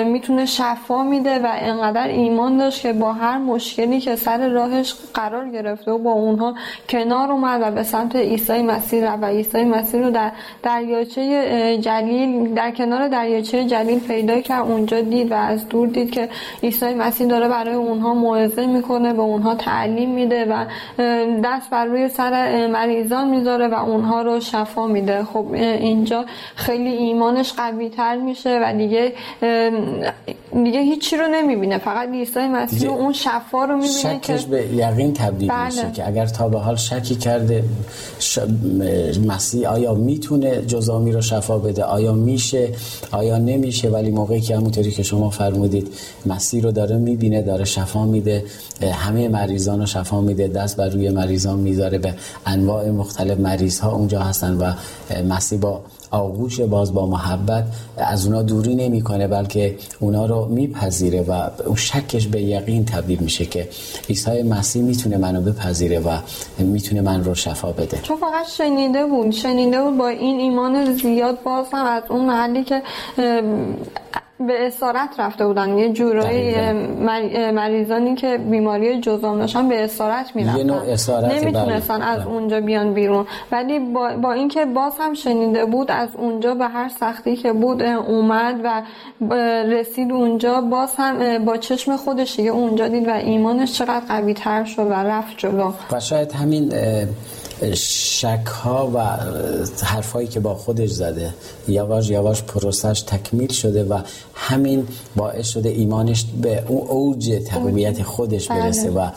می‌تونه 0.06 0.46
شفا 0.46 1.04
میده 1.04 1.40
و 1.40 1.48
انقدر 1.60 2.08
ایمان 2.08 2.58
داشت 2.58 2.82
که 2.82 2.94
با 2.94 3.14
هر 3.14 3.38
مشکلی 3.38 4.00
که 4.00 4.16
سر 4.30 4.48
راهش 4.50 4.96
قرار 5.14 5.50
گرفته 5.50 5.92
و 5.92 5.98
با 5.98 6.12
اونها 6.12 6.54
کنار 6.90 7.32
اومد 7.32 7.62
و 7.64 7.72
به 7.72 7.84
سمت 7.84 8.16
عیسی 8.16 8.62
مسیح 8.62 9.12
و 9.12 9.26
عیسی 9.26 9.64
مسیح 9.64 10.02
رو 10.02 10.12
در 10.12 10.32
دریاچه 10.64 11.78
جلیل 11.78 12.54
در 12.54 12.72
کنار 12.72 13.08
دریاچه 13.08 13.64
جلیل 13.64 14.00
پیدا 14.00 14.42
کرد 14.42 14.72
اونجا 14.72 15.02
دید 15.02 15.32
و 15.32 15.36
از 15.36 15.70
دور 15.70 15.88
دید 15.88 16.12
که 16.12 16.30
عیسی 16.64 16.94
مسیح 16.94 17.28
داره 17.28 17.48
برای 17.48 17.74
اونها 17.74 18.14
موعظه 18.14 18.66
می‌کنه 18.66 19.14
به 19.14 19.22
اونها 19.22 19.56
تعلیم 19.56 20.10
میده 20.10 20.46
و 20.46 20.66
دست 21.44 21.70
بر 21.70 21.86
روی 21.86 22.10
سر 22.10 22.68
مریضان 22.68 23.30
می‌ذاره 23.30 23.68
و 23.68 23.74
اونها 23.74 24.22
رو 24.22 24.40
شفا 24.40 24.88
میده. 24.88 25.24
خب 25.24 25.46
اینجا 25.54 26.26
خیلی 26.56 26.90
ایمانش 26.90 27.54
قوی 27.54 27.90
تر 27.90 28.16
میشه 28.16 28.60
و 28.64 28.74
دیگه 28.78 29.14
دیگه 30.64 30.80
هیچی 30.80 31.18
رو 31.18 31.28
نمی‌بینه. 31.28 31.78
فقط 31.78 32.10
عیسی 32.10 32.48
مسیح 32.48 32.92
اون 32.92 33.14
شفا 33.14 33.66
رو 33.66 33.76
می‌بینه 33.76 34.19
که 34.22 34.40
به 34.50 34.74
یقین 34.74 35.14
تبدیل 35.14 35.50
بله. 35.50 35.66
میشه 35.66 35.92
که 35.92 36.08
اگر 36.08 36.26
تا 36.26 36.50
به 36.50 36.60
حال 36.60 36.76
شکی 36.76 37.16
کرده 37.16 37.64
ش... 38.20 38.40
مسیح 39.28 39.70
آیا 39.70 39.94
می‌تونه 39.94 40.62
جزامی 40.62 41.12
رو 41.12 41.22
شفا 41.22 41.58
بده؟ 41.58 41.84
آیا 41.84 42.14
میشه؟ 42.14 42.70
آیا 43.12 43.38
نمیشه؟ 43.38 43.90
ولی 43.90 44.12
موقعی 44.12 44.42
که 44.42 44.58
همونطوری 44.58 44.92
که 44.92 45.04
شما 45.04 45.30
فرمودید 45.30 45.88
مسیح 46.26 46.64
رو 46.64 46.72
داره 46.72 46.98
می‌بینه 46.98 47.42
داره 47.42 47.66
شفا 47.66 48.06
میده 48.06 48.44
همه 48.82 49.28
مریضان 49.28 49.80
رو 49.80 49.86
شفا 49.86 50.22
میده 50.22 50.48
دست 50.48 50.78
بر 50.78 50.90
روی 50.90 51.10
مریضان 51.10 51.60
می‌ذاره 51.60 51.98
به 51.98 52.14
انواع 52.46 52.90
مختلف 52.90 53.40
مریض 53.40 53.80
ها 53.80 53.92
اونجا 53.92 54.20
هستن 54.20 54.58
و 54.58 54.74
مسیح 55.30 55.60
با 55.60 55.82
آغوش 56.12 56.62
باز 56.62 56.94
با 56.94 57.06
محبت 57.06 57.64
از 57.98 58.26
اونا 58.26 58.42
دوری 58.42 58.76
نمی‌کنه 58.76 59.28
بلکه 59.28 59.78
اونا 60.00 60.26
رو 60.26 60.46
میپذیره 60.46 61.22
و 61.22 61.50
اون 61.66 61.76
شکش 61.76 62.28
به 62.28 62.42
یقین 62.42 62.86
تبدیل 62.86 63.20
میشه 63.20 63.46
که 63.46 63.70
عیسی 64.10 64.44
مسیح 64.44 64.84
می‌تونه 64.84 65.18
منو 65.18 65.42
بپذیره 65.42 66.00
و 66.00 66.18
می‌تونه 66.60 67.02
من 67.02 67.24
رو 67.24 67.36
شفا 67.36 67.72
بده. 67.72 68.00
چون 68.02 68.18
فقط 68.18 68.48
شنیده 68.48 69.06
بود 69.06 69.32
شنیده 69.32 69.82
بود 69.82 69.98
با 69.98 70.08
این 70.08 70.40
ایمان 70.40 70.94
زیاد 70.94 71.44
باز 71.44 71.66
هم 71.74 71.86
از 71.86 72.04
اون 72.10 72.26
محلی 72.26 72.64
که 72.64 72.82
به 74.48 74.68
اسارت 74.68 75.10
رفته 75.20 75.48
بودن. 75.48 75.78
یه 75.78 75.94
جورایی 75.94 76.72
مریضانی 77.52 78.16
که 78.16 78.38
بیماری 78.38 79.00
جزام 79.00 79.40
داشتن 79.40 79.70
به 79.70 79.84
اسارت 79.84 80.36
می‌رفتن. 80.36 81.30
نمی‌تونستن 81.32 82.02
از. 82.02 82.28
اونجا 82.28 82.62
بیان 82.62 82.94
بیرون. 82.94 83.26
ولی 83.52 83.80
با, 83.80 84.10
با 84.22 84.32
اینکه 84.32 84.66
باز 84.66 84.94
هم 85.00 85.14
شنیده 85.14 85.66
بود 85.66 85.92
از 85.92 86.10
اونجا 86.18 86.56
به 86.56 86.68
هر 86.68 86.90
سختی 86.90 87.36
که 87.36 87.54
بود 87.54 87.82
اومد 87.82 88.56
و 88.64 88.82
رسید 89.64 90.12
اونجا 90.12 90.62
باز 90.62 90.90
هم 90.98 91.46
با 91.46 91.58
چشم 91.58 91.98
خودش 91.98 92.40
یه 92.40 92.52
اونجا 92.52 92.88
دید 92.88 93.08
و 93.08 93.12
ایمانش 93.12 93.74
چقدر 93.74 94.06
قوی 94.08 94.34
تر 94.34 94.64
شد 94.64 94.88
و 94.88 94.94
رفت 94.94 95.38
جلو. 95.38 95.72
و 95.92 96.00
شاید 96.00 96.32
همین 96.32 96.74
شک 97.74 98.46
ها 98.46 98.92
و 98.94 99.00
حرفایی 99.86 100.28
که 100.28 100.40
با 100.40 100.56
خودش 100.56 100.90
زده 100.90 101.34
یواش 101.68 102.10
یواش 102.10 102.44
پروسش 102.44 103.02
تکمیل 103.02 103.52
شده 103.52 103.84
و 103.84 104.00
همین 104.34 104.88
باعث 105.16 105.48
شده 105.48 105.70
ایمانش 105.70 106.26
به 106.42 106.64
اون 106.68 106.88
اوج 106.88 107.42
تقویت 107.48 108.04
خودش 108.04 108.48
بله. 108.48 108.60
برسه 108.60 108.90
و 108.90 109.10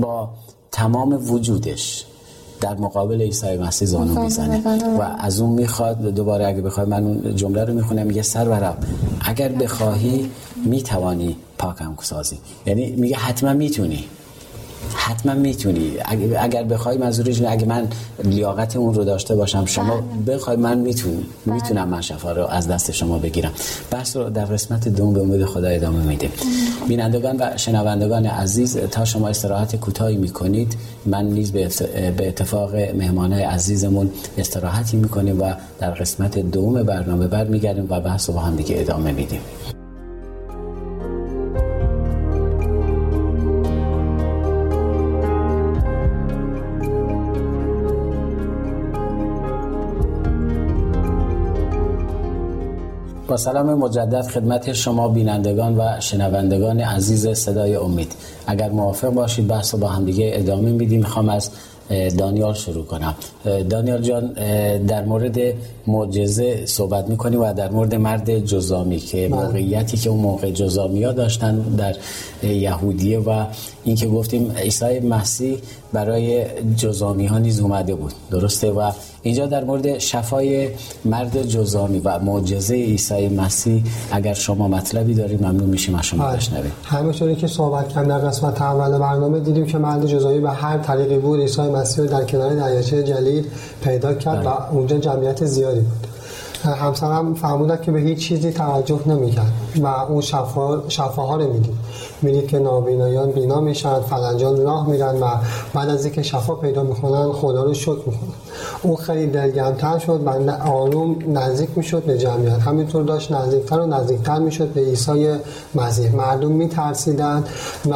با 0.00 0.28
تمام 0.72 1.32
وجودش 1.32 2.04
در 2.60 2.74
مقابل 2.74 3.22
عیسی 3.22 3.56
مسیح 3.56 3.88
زانو 3.88 4.22
می‌زنه. 4.22 4.62
و 4.98 5.02
از 5.18 5.40
اون 5.40 5.50
می‌خواد 5.50 6.00
دوباره 6.00 6.46
اگه 6.46 6.60
بخواد 6.60 6.88
من 6.88 7.04
اون 7.04 7.36
جمله 7.36 7.64
رو 7.64 7.74
می‌خونم 7.74 8.06
میگه 8.06 8.22
سرورم 8.22 8.76
اگر 9.20 9.48
بخواهی 9.48 10.30
می‌توانی 10.64 11.36
پاکم 11.58 11.94
سازی. 12.02 12.38
یعنی 12.66 12.90
میگه 12.90 13.16
حتما 13.16 13.52
می‌تونی. 13.52 14.04
حتما 14.94 15.34
می‌تونی. 15.34 15.92
اگر 16.38 16.64
بخوای 16.64 16.98
منظورش 16.98 17.42
اگه 17.42 17.66
من 17.66 17.88
لیاقت 18.24 18.76
اون 18.76 18.94
رو 18.94 19.04
داشته 19.04 19.34
باشم 19.36 19.64
شما 19.64 20.00
بله. 20.00 20.36
بخوای 20.36 20.56
من 20.56 20.78
می‌تونم 20.78 21.16
بله. 21.46 21.54
می‌تونم 21.54 21.88
من 21.88 22.00
شفا 22.00 22.32
رو 22.32 22.46
از 22.46 22.68
دست 22.68 22.90
شما 22.90 23.18
بگیرم. 23.18 23.52
بحث 23.90 24.16
رو 24.16 24.30
در 24.30 24.44
قسمت 24.44 24.88
دوم 24.88 25.14
به 25.14 25.20
امید 25.20 25.44
خدا 25.44 25.68
ادامه 25.68 26.04
میدیم 26.04 26.30
بینندگان 26.88 27.36
و 27.40 27.56
شنوندگان 27.56 28.26
عزیز 28.26 28.76
تا 28.76 29.04
شما 29.04 29.28
استراحت 29.28 29.76
کوتاهی 29.76 30.16
می‌کنید 30.16 30.76
من 31.06 31.24
نیز 31.24 31.52
به 31.52 31.64
اتفاق 32.18 32.74
مهمانای 32.74 33.42
عزیزمون 33.42 34.10
استراحتی 34.38 34.96
می‌کنیم 34.96 35.40
و 35.40 35.52
در 35.78 35.90
قسمت 35.90 36.38
دوم 36.38 36.82
برنامه 36.82 37.26
برمیگردیم 37.26 37.86
و 37.90 38.00
بحث 38.00 38.28
رو 38.28 38.34
با 38.34 38.40
هم 38.40 38.56
دیگه 38.56 38.80
ادامه 38.80 39.12
میدیم. 39.12 39.40
با 53.30 53.36
سلام 53.36 53.74
مجدد 53.74 54.26
خدمت 54.26 54.72
شما 54.72 55.08
بینندگان 55.08 55.76
و 55.78 56.00
شنوندگان 56.00 56.80
عزیز 56.80 57.28
صدای 57.28 57.74
امید. 57.74 58.12
اگر 58.46 58.70
موافق 58.70 59.08
باشید 59.08 59.46
بحث 59.46 59.74
با 59.74 59.88
همدیگه 59.88 60.30
ادامه 60.34 60.72
میدیم. 60.72 61.00
می‌خوام 61.00 61.28
از 61.28 61.50
دانیال 62.18 62.54
شروع 62.54 62.84
کنم. 62.84 63.14
دانیال 63.70 64.02
جان 64.02 64.32
در 64.86 65.04
مورد 65.04 65.38
معجزه 65.86 66.66
صحبت 66.66 67.08
می‌کنی 67.08 67.36
و 67.36 67.52
در 67.52 67.70
مورد 67.70 67.94
مرد 67.94 68.38
جزامی 68.38 68.98
که 68.98 69.28
بله. 69.28 69.42
موقعیتی 69.42 69.96
که 69.96 70.10
اون 70.10 70.20
موقع 70.20 70.50
جزامی 70.50 71.04
ها 71.04 71.12
داشتن 71.12 71.56
در 71.58 71.96
یهودیه 72.42 73.18
و 73.18 73.44
اینکه 73.84 74.06
گفتیم 74.06 74.52
عیسی 74.56 75.00
مسیح 75.00 75.58
برای 75.92 76.44
جزامی 76.76 77.26
ها 77.26 77.38
نیز 77.38 77.60
اومده 77.60 77.94
بود. 77.94 78.12
درسته؟ 78.30 78.70
و 78.70 78.90
اینجا 79.22 79.46
در 79.46 79.64
مورد 79.64 79.98
شفای 79.98 80.68
مرد 81.04 81.42
جزامی 81.42 81.98
و 81.98 82.18
معجزه 82.18 82.74
عیسی 82.74 83.28
مسیح 83.28 83.84
اگر 84.12 84.34
شما 84.34 84.68
مطلبی 84.68 85.14
دارید 85.14 85.42
ممنون 85.42 85.68
میشیم 85.68 85.94
از 85.94 86.04
شما 86.04 86.26
بشنویم. 86.32 86.72
همونطوری 86.84 87.36
که 87.36 87.46
صحبت 87.46 87.88
کردن 87.88 88.18
در 88.18 88.28
قسمت 88.28 88.62
اول 88.62 88.98
برنامه 88.98 89.40
دیدیم 89.40 89.66
که 89.66 89.78
مرد 89.78 90.06
جزامی 90.06 90.40
به 90.40 90.50
هر 90.50 90.78
طریقی 90.78 91.18
بود. 91.18 91.40
عیسی 91.40 91.62
مسیح 91.62 92.04
در 92.04 92.24
کنار 92.24 92.54
دریاچه 92.54 93.02
جلیل 93.02 93.44
پیدا 93.82 94.14
کرد 94.14 94.40
بله. 94.40 94.50
و 94.50 94.74
اونجا 94.74 94.98
جمعیت 94.98 95.44
زیادی 95.44 95.80
بود. 95.80 96.09
همسرم 96.64 97.34
فرمودن 97.34 97.82
که 97.82 97.92
به 97.92 98.00
هیچ 98.00 98.18
چیزی 98.28 98.52
توجه 98.52 99.00
نمی‌کرد 99.06 99.52
و 99.82 99.86
اون 99.86 100.20
شفا 100.20 100.88
شفاها 100.88 101.36
رو 101.36 101.52
می‌دید. 101.52 101.74
می‌دید 102.22 102.48
که 102.48 102.58
نابینایان 102.58 103.30
بینا 103.30 103.60
میشن 103.60 104.00
فلنجان 104.00 104.64
راه 104.64 104.88
میرن 104.88 105.22
و 105.22 105.26
بعد 105.74 105.88
از 105.88 106.04
اینکه 106.04 106.22
شفا 106.22 106.54
پیدا 106.54 106.82
می‌کنن 106.82 107.32
خدا 107.32 107.62
رو 107.62 107.74
شکر 107.74 107.90
می‌کنن. 108.06 108.39
اون 108.82 108.96
خیلی 108.96 109.26
دلگرمتر 109.26 109.98
شد. 109.98 110.20
و 110.26 110.50
آروم 110.50 111.16
نزدیک 111.28 111.68
می‌شد 111.76 112.02
به 112.04 112.18
جمعیت. 112.18 112.58
همینطور 112.58 113.02
داشت 113.02 113.32
نزدیکتر 113.32 113.80
و 113.80 113.86
نزدیکتر 113.86 114.38
می‌شد 114.38 114.68
به 114.68 114.80
عیسی 114.80 115.28
مسیح. 115.74 116.16
مردم 116.16 116.50
میترسیدن 116.52 117.44
و 117.90 117.94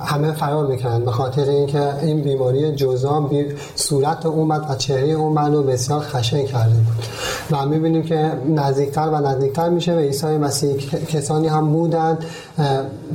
همه 0.00 0.32
فرار 0.32 0.66
می‌کردن 0.66 1.04
به 1.04 1.10
خاطر 1.10 1.42
اینکه 1.42 2.00
این 2.02 2.22
بیماری 2.22 2.72
جزام 2.72 3.28
بی 3.28 3.46
صورت 3.74 4.26
اومد 4.26 4.66
و 4.70 4.74
چهره 4.74 5.12
اومد 5.12 5.54
رو 5.54 5.62
بسیار 5.62 6.00
خشن 6.00 6.44
کرده 6.44 6.74
بود. 6.74 7.04
و 7.50 7.66
می‌بینیم 7.66 8.02
که 8.02 8.32
نزدیکتر 8.56 9.08
و 9.12 9.16
نزدیکتر 9.16 9.68
میشه 9.68 9.94
به 9.94 10.00
عیسی 10.00 10.26
مسیح. 10.26 10.76
کسانی 11.08 11.48
هم 11.48 11.72
بودند. 11.72 12.24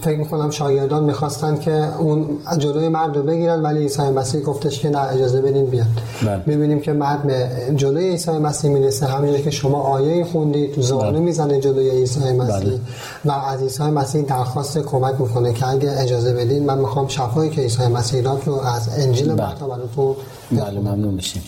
فکر 0.01 0.17
می‌کنم 0.17 0.49
شاگردان 0.49 1.03
می‌خواستن 1.03 1.57
که 1.57 1.97
اون 1.99 2.27
جلوی 2.57 2.87
مرد 2.87 3.17
رو 3.17 3.23
بگیرن 3.23 3.61
ولی 3.61 3.79
عیسی 3.79 4.01
مسیح 4.01 4.41
گفتش 4.41 4.79
که 4.79 4.89
نه 4.89 4.99
اجازه 4.99 5.41
بدین 5.41 5.65
بیاد 5.65 5.85
بله. 6.21 6.43
می‌بینیم 6.45 6.79
که 6.79 6.88
مرد 6.93 7.23
به 7.23 7.49
جلوی 7.75 8.09
عیسی 8.09 8.31
مسیح 8.31 8.71
می‌رسه 8.71 9.05
همینجوری 9.05 9.43
که 9.43 9.51
شما 9.51 9.81
آیه 9.81 10.25
خوندید 10.25 10.81
زانو 10.81 11.11
بله. 11.11 11.19
می‌زنه 11.19 11.59
جلوی 11.59 11.89
عیسی 11.89 12.19
مسیح 12.19 12.59
بله. 12.59 12.79
و 13.25 13.31
از 13.31 13.61
عیسی 13.61 13.83
مسیح 13.83 14.21
درخواست 14.21 14.77
کمک 14.77 15.21
می‌کنه 15.21 15.53
که 15.53 15.67
اگه 15.67 15.91
اجازه 16.01 16.33
بدین 16.33 16.65
من 16.65 16.77
می‌خوام 16.77 17.07
شفایی 17.07 17.49
که 17.49 17.61
عیسی 17.61 17.87
مسیح 17.87 18.21
داد 18.21 18.41
رو 18.45 18.53
از 18.53 18.89
انجیل 18.99 19.27
بله. 19.27 19.35
براتون 19.35 20.15
بله 20.51 20.79
ممنون 20.79 21.13
میشیم 21.13 21.43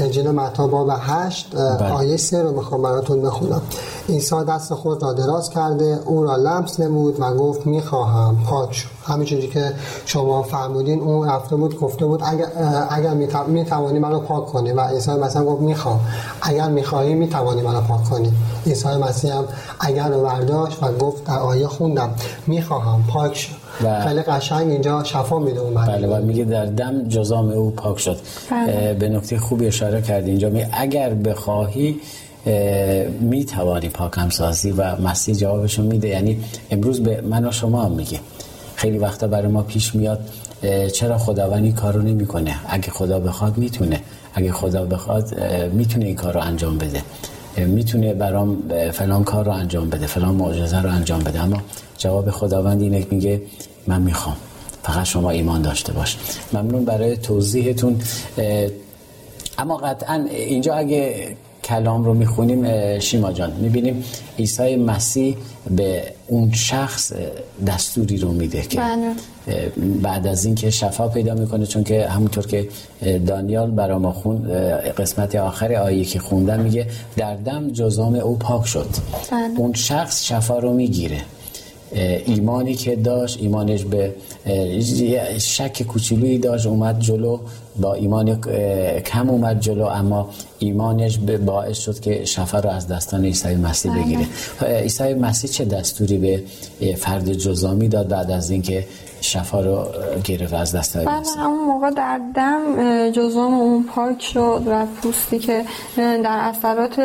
انجیل 0.00 0.30
متی 0.30 0.66
باب 0.66 0.88
8 1.00 1.56
بله. 1.56 1.92
آیه 1.92 2.16
3 2.16 2.42
رو 2.42 2.52
می‌خوام 2.52 2.82
براتون 2.82 3.22
بخونم. 3.22 3.62
عیسی 4.08 4.44
دست 4.48 4.74
خود 4.74 5.02
را 5.02 5.12
دراز 5.12 5.50
کرده 5.50 6.00
او 6.04 6.24
را 6.24 6.36
لمس 6.36 6.80
نمود 6.80 7.20
و 7.20 7.34
گفت 7.34 7.66
می‌خواهم. 7.66 8.36
پاک 8.46 8.74
شو. 8.74 8.88
همینجوری 9.04 9.48
که 9.48 9.72
شما 10.04 10.42
فرمودین 10.42 11.00
اون 11.00 11.28
رفته 11.28 11.56
بود 11.56 11.80
گفته 11.80 12.06
بود 12.06 12.20
اگر 12.24 12.46
اگر 12.90 13.14
می‌توانی 13.46 13.98
منو 13.98 14.20
پاک 14.20 14.46
کنی. 14.46 14.72
و 14.72 14.80
عیسی 14.80 15.10
مسیح 15.10 15.42
گفت 15.42 15.62
می‌خوام. 15.62 16.00
اگر 16.42 16.68
می‌خواهی 16.68 17.14
می‌توانی 17.14 17.62
منو 17.62 17.80
پاک 17.80 18.04
کنی. 18.04 18.32
عیسی 18.66 18.88
مسیح 18.88 19.34
هم 19.34 19.44
اگر 19.80 20.08
رو 20.08 20.22
برداشت 20.22 20.82
و 20.82 20.92
گفت 20.92 21.24
در 21.24 21.38
آیه 21.38 21.68
خوندم. 21.68 22.10
می‌خواهم. 22.46 23.04
پاک 23.08 23.36
شو. 23.36 23.52
و- 23.84 24.00
خیلی 24.00 24.22
قشنگ 24.22 24.70
اینجا 24.70 25.04
شفا 25.04 25.38
میده 25.38 25.60
اون 25.60 25.74
بله. 25.74 26.08
و 26.08 26.24
میگه 26.24 26.44
در 26.44 26.66
دم 26.66 27.08
جزام 27.08 27.48
او 27.48 27.70
پاک 27.70 27.98
شد. 27.98 28.16
بله. 28.50 28.94
به 28.94 29.08
نکته 29.08 29.38
خوبی 29.38 29.66
اشاره 29.66 30.02
کردی 30.02 30.30
اینجا. 30.30 30.50
می 30.50 30.64
اگر 30.72 31.14
بخواهی 31.14 32.00
می 33.20 33.44
توانی 33.44 33.88
پاکم 33.88 34.28
سازی 34.30 34.70
و 34.70 34.96
مسیح 35.00 35.34
جوابشو 35.34 35.82
میده. 35.82 36.08
یعنی 36.08 36.40
امروز 36.70 37.00
به 37.00 37.20
من 37.20 37.48
و 37.48 37.52
شما 37.52 37.84
هم 37.84 37.92
میگه. 37.92 38.20
خیلی 38.74 38.98
وقتا 38.98 39.26
برای 39.26 39.48
ما 39.48 39.62
پیش 39.62 39.94
میاد 39.94 40.20
چرا 40.92 41.18
خداوند 41.18 41.64
این 41.64 41.74
کارو 41.74 42.02
نمی‌کنه؟ 42.02 42.54
اگه 42.68 42.90
خدا 42.90 43.20
بخواد 43.20 43.58
می‌تونه. 43.58 44.00
اگه 44.34 44.52
خدا 44.52 44.84
بخواد 44.84 45.34
می‌تونه 45.72 46.04
این 46.04 46.16
کار 46.16 46.34
رو 46.34 46.40
انجام 46.40 46.78
بده. 46.78 47.02
می‌تونه 47.66 48.14
برام 48.14 48.58
فلان 48.92 49.24
کار 49.24 49.44
رو 49.44 49.52
انجام 49.52 49.90
بده 49.90 50.06
فلان 50.06 50.34
معجزه 50.34 50.82
رو 50.82 50.90
انجام 50.90 51.18
بده. 51.20 51.42
اما 51.42 51.56
جواب 51.98 52.30
خداوند 52.30 52.82
اینه 52.82 53.06
میگه 53.10 53.42
من 53.86 54.02
می‌خوام. 54.02 54.36
فقط 54.82 55.04
شما 55.04 55.30
ایمان 55.30 55.62
داشته 55.62 55.92
باش. 55.92 56.16
ممنون 56.52 56.84
برای 56.84 57.16
توضیحتون. 57.16 58.00
اما 59.58 59.76
قطعا 59.76 60.26
اینجا 60.30 60.74
اگه 60.74 61.36
کلام 61.64 62.04
رو 62.04 62.14
می‌خونیم 62.14 62.98
شیما 62.98 63.32
جان 63.32 63.52
می‌بینیم 63.52 64.04
عیسی 64.38 64.76
مسیح 64.76 65.36
به 65.70 66.02
اون 66.26 66.52
شخص 66.52 67.12
دستوری 67.66 68.16
رو 68.16 68.32
میده 68.32 68.62
که 68.62 68.78
بله. 68.78 69.14
بعد 70.02 70.26
از 70.26 70.44
اینکه 70.44 70.70
شفا 70.70 71.08
پیدا 71.08 71.34
می‌کنه 71.34 71.66
چون 71.66 71.84
که 71.84 72.08
همونطور 72.08 72.46
که 72.46 72.68
دانیال 73.26 73.70
برا 73.70 73.98
ما 73.98 74.12
خون 74.12 74.48
قسمت 74.98 75.34
آخر 75.34 75.72
آیه 75.72 76.04
که 76.04 76.18
خوندن 76.18 76.60
میگه 76.60 76.86
در 77.16 77.36
دم 77.36 77.70
جزام 77.70 78.14
او 78.14 78.36
پاک 78.36 78.66
شد. 78.66 78.88
بله. 79.30 79.54
اون 79.56 79.72
شخص 79.72 80.24
شفا 80.24 80.58
رو 80.58 80.72
می‌گیره. 80.72 81.22
ایمانی 81.92 82.74
که 82.74 82.96
داشت 82.96 83.38
ایمانش 83.40 83.84
به 83.84 84.14
شک 85.38 85.82
کوچولویی 85.82 86.38
داشت 86.38 86.66
اومد 86.66 87.00
جلو 87.00 87.38
با 87.80 87.94
ایمان 87.94 88.40
کم 89.00 89.30
اومد 89.30 89.60
جلو 89.60 89.84
اما 89.84 90.28
ایمانش 90.58 91.18
به 91.18 91.38
باعث 91.38 91.78
شد 91.78 92.00
که 92.00 92.24
شفا 92.24 92.58
رو 92.60 92.70
از 92.70 92.88
دستان 92.88 93.24
عیسی 93.24 93.54
مسیح 93.54 93.92
بله. 93.92 94.02
بگیره 94.02 94.26
عیسی 94.82 95.14
مسیح 95.14 95.50
چه 95.50 95.64
دستوری 95.64 96.18
به 96.18 96.42
فرد 96.96 97.32
جزامی 97.32 97.88
داد 97.88 98.08
بعد 98.08 98.30
از 98.30 98.50
اینکه 98.50 98.86
شفا 99.20 99.60
رو 99.60 99.86
گرفت 100.24 100.54
از 100.54 100.74
دست 100.74 100.96
بعد 100.96 101.08
مسیح 101.08 101.42
همون 101.42 101.64
موقع 101.66 101.90
در 101.90 102.20
دم 102.36 103.10
جزام 103.10 103.54
اون 103.54 103.84
پاک 103.84 104.22
شد 104.22 104.62
و 104.66 104.86
پوستی 105.02 105.38
که 105.38 105.64
در 105.96 106.38
اثرات 106.42 107.00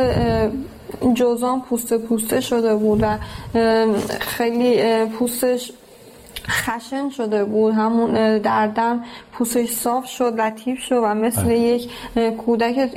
اه، 1.02 1.14
جزام 1.14 1.62
پوسته 1.62 1.98
پوسته 1.98 2.42
شده 2.42 2.76
بود 2.76 3.04
و 3.04 3.18
خیلی 4.20 5.06
پوستش 5.06 5.72
خشن 6.50 7.10
شده 7.10 7.44
بود 7.46 7.74
همون 7.74 8.18
اه، 8.18 8.40
در 8.40 8.68
دم 8.68 9.04
پوستش 9.34 9.72
صاف 9.72 10.06
شد 10.06 10.42
لطیف 10.42 10.80
شد 10.80 11.00
و 11.04 11.14
مثل 11.14 11.44
بله. 11.44 11.60
یک 11.60 11.90
کودک 12.38 12.90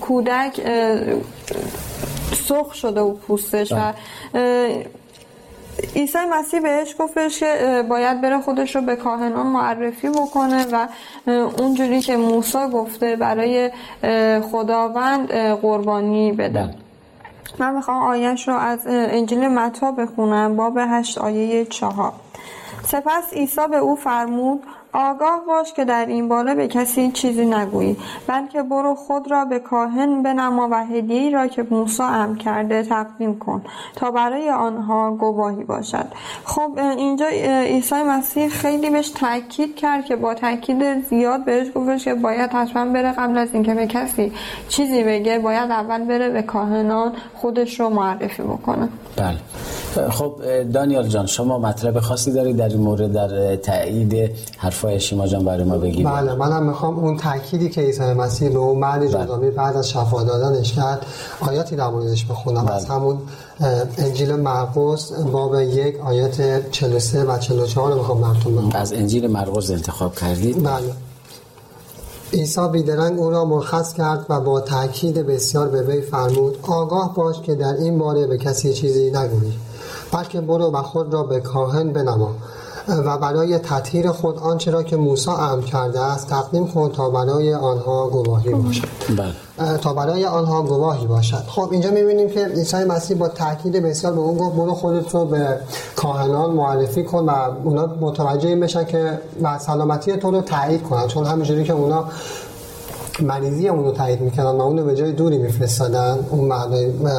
کودک 0.00 0.60
سرخ 2.48 2.74
شده 2.74 3.02
بود 3.02 3.20
پوستش 3.20 3.72
و 3.72 3.76
اه، 3.76 4.68
عیسی 5.96 6.18
مسیح 6.32 6.60
بهش 6.60 6.94
گفتش 6.98 7.40
که 7.40 7.84
باید 7.88 8.20
بره 8.20 8.40
خودش 8.40 8.76
رو 8.76 8.82
به 8.82 8.96
کاهنان 8.96 9.46
معرفی 9.46 10.08
بکنه 10.08 10.66
و 10.72 10.88
اونجوری 11.58 12.00
که 12.00 12.16
موسی 12.16 12.58
گفته 12.72 13.16
برای 13.16 13.70
خداوند 14.52 15.32
قربانی 15.34 16.32
بده 16.32 16.48
بله. 16.48 16.83
من 17.58 17.74
می‌خوام 17.74 18.02
آیش 18.02 18.48
رو 18.48 18.54
از 18.54 18.80
انجیل 18.86 19.48
متا 19.48 19.92
بخونم 19.92 20.56
باب 20.56 20.78
هشت 20.78 21.18
آیه 21.18 21.64
چهار. 21.64 22.12
سپس 22.84 23.32
عیسی 23.32 23.60
به 23.70 23.76
او 23.76 23.96
فرمود 23.96 24.62
آگاه 24.94 25.40
باش 25.46 25.72
که 25.72 25.84
در 25.84 26.06
این 26.06 26.28
باره 26.28 26.54
به 26.54 26.68
کسی 26.68 27.10
چیزی 27.10 27.44
نگویی 27.44 27.96
بلکه 28.26 28.62
برو 28.62 28.94
خود 28.94 29.30
را 29.30 29.44
به 29.44 29.58
کاهن 29.58 30.22
بنما 30.22 30.68
و 30.72 30.86
هدیه‌ای 30.86 31.30
را 31.30 31.46
که 31.46 31.66
موسی 31.70 32.02
امر 32.02 32.36
کرده 32.36 32.82
تقدیم 32.82 33.38
کن 33.38 33.62
تا 33.96 34.10
برای 34.10 34.50
آنها 34.50 35.10
گواهی 35.10 35.64
باشد. 35.64 36.06
خب 36.44 36.78
اینجا 36.96 37.26
عیسی 37.66 37.94
مسیح 37.94 38.48
خیلی 38.48 38.90
بهش 38.90 39.10
تاکید 39.10 39.76
کرد 39.76 40.04
که 40.04 40.16
با 40.16 40.34
تاکید 40.34 41.08
زیاد 41.08 41.44
بهش 41.44 41.66
گفتش 41.74 42.04
که 42.04 42.14
باید 42.14 42.50
حتما 42.50 42.92
بره 42.92 43.12
قبل 43.12 43.38
از 43.38 43.48
اینکه 43.52 43.74
به 43.74 43.86
کسی 43.86 44.32
چیزی 44.68 45.04
بگه 45.04 45.38
باید 45.38 45.70
اول 45.70 46.04
بره 46.04 46.30
به 46.30 46.42
کاهنان 46.42 47.12
خودش 47.34 47.80
رو 47.80 47.88
معرفی 47.88 48.42
بکنه. 48.42 48.88
بله. 49.16 49.38
خب 50.10 50.34
دانیال 50.72 51.08
جان 51.08 51.26
شما 51.26 51.58
مطلب 51.58 52.00
خاصی 52.00 52.32
دارید 52.32 52.56
در 52.56 52.76
مورد 52.76 53.12
در 53.12 53.56
تایید 53.56 54.30
حرفای 54.84 55.00
شیما 55.00 55.26
جان 55.26 55.44
برای 55.44 55.64
ما 55.64 55.78
بگید 55.78 56.06
بله 56.06 56.34
منم 56.34 56.66
می‌خوام 56.66 56.98
اون 56.98 57.16
تأکیدی 57.16 57.68
که 57.68 57.80
عیسی 57.80 58.02
مسیح 58.02 58.48
به 58.48 58.58
اون 58.58 58.78
مرد 58.78 59.06
جزامی 59.06 59.50
بعد 59.50 59.76
از 59.76 59.88
شفا 59.88 60.22
دادنش 60.22 60.72
کرد 60.72 61.06
آیاتی 61.40 61.76
در 61.76 61.88
موردش 61.88 62.24
بخونم 62.24 62.64
بله. 62.64 62.74
از 62.74 62.84
همون 62.84 63.18
انجیل 63.98 64.36
مرقس 64.36 65.12
باب 65.12 65.60
یک 65.60 66.00
آیات 66.00 66.70
43 66.70 67.24
و 67.24 67.38
44 67.38 67.92
رو 67.92 67.98
می‌خوام 67.98 68.20
براتون 68.20 68.56
بخونم. 68.56 68.76
از 68.76 68.92
انجیل 68.92 69.26
مرقس 69.26 69.70
انتخاب 69.70 70.14
کردید؟ 70.14 70.62
بله. 70.62 70.92
عیسی 72.32 72.68
بیدرنگ 72.72 73.18
او 73.18 73.30
را 73.30 73.44
مرخص 73.44 73.92
کرد 73.92 74.26
و 74.28 74.40
با 74.40 74.60
تاکید 74.60 75.14
بسیار 75.26 75.68
به 75.68 75.82
وی 75.82 76.00
فرمود 76.00 76.58
آگاه 76.62 77.14
باش 77.14 77.40
که 77.40 77.54
در 77.54 77.74
این 77.74 77.98
باره 77.98 78.26
به 78.26 78.38
کسی 78.38 78.72
چیزی 78.72 79.10
نگویی 79.10 79.52
بلکه 80.12 80.40
برو 80.40 80.70
و 80.72 80.82
خود 80.82 81.12
را 81.12 81.22
به 81.22 81.40
کاهن 81.40 81.92
بنما. 81.92 82.30
و 82.88 83.18
برای 83.18 83.58
تطهیر 83.58 84.10
خود 84.10 84.38
آنچه 84.38 84.70
را 84.70 84.82
که 84.82 84.96
موسی 84.96 85.30
امر 85.30 85.62
کرده 85.62 86.00
است 86.00 86.28
تقدیم 86.28 86.66
کن 86.68 86.90
تا 86.90 87.10
برای 87.10 87.54
آنها 87.54 88.08
گواهی 88.08 88.54
باشد. 88.54 88.88
بله. 89.08 89.78
تا 89.78 89.94
برای 89.94 90.24
آنها 90.24 90.62
گواهی 90.62 91.06
باشد. 91.06 91.44
خب 91.46 91.68
اینجا 91.72 91.90
می‌بینیم 91.90 92.30
که 92.30 92.46
عیسی 92.46 92.84
مسیح 92.84 93.16
با 93.16 93.28
تاکید 93.28 93.72
بسیار 93.72 94.12
به 94.12 94.20
اون 94.20 94.38
گفت 94.38 94.56
برو 94.56 94.74
خودت 94.74 95.14
رو 95.14 95.24
به 95.24 95.58
کاهنان 95.96 96.50
معرفی 96.50 97.04
کن 97.04 97.24
و 97.24 97.30
اونا 97.64 97.86
متوجه 98.00 98.48
این 98.48 98.60
بشن 98.60 98.84
که 98.84 99.18
و 99.42 99.58
سلامتی 99.58 100.16
تو 100.16 100.30
رو 100.30 100.40
تایید 100.40 100.82
کنن 100.82 101.06
چون 101.06 101.26
همینجوری 101.26 101.64
که 101.64 101.72
اونا 101.72 102.04
مریضی 103.20 103.68
اون 103.68 103.84
رو 103.84 103.92
تایید 103.92 104.20
می‌کنن 104.20 104.44
و 104.46 104.60
اون 104.60 104.78
رو 104.78 104.84
به 104.84 104.94
جای 104.94 105.12
دوری 105.12 105.38
میفرستادن 105.38 106.18
اون 106.30 106.52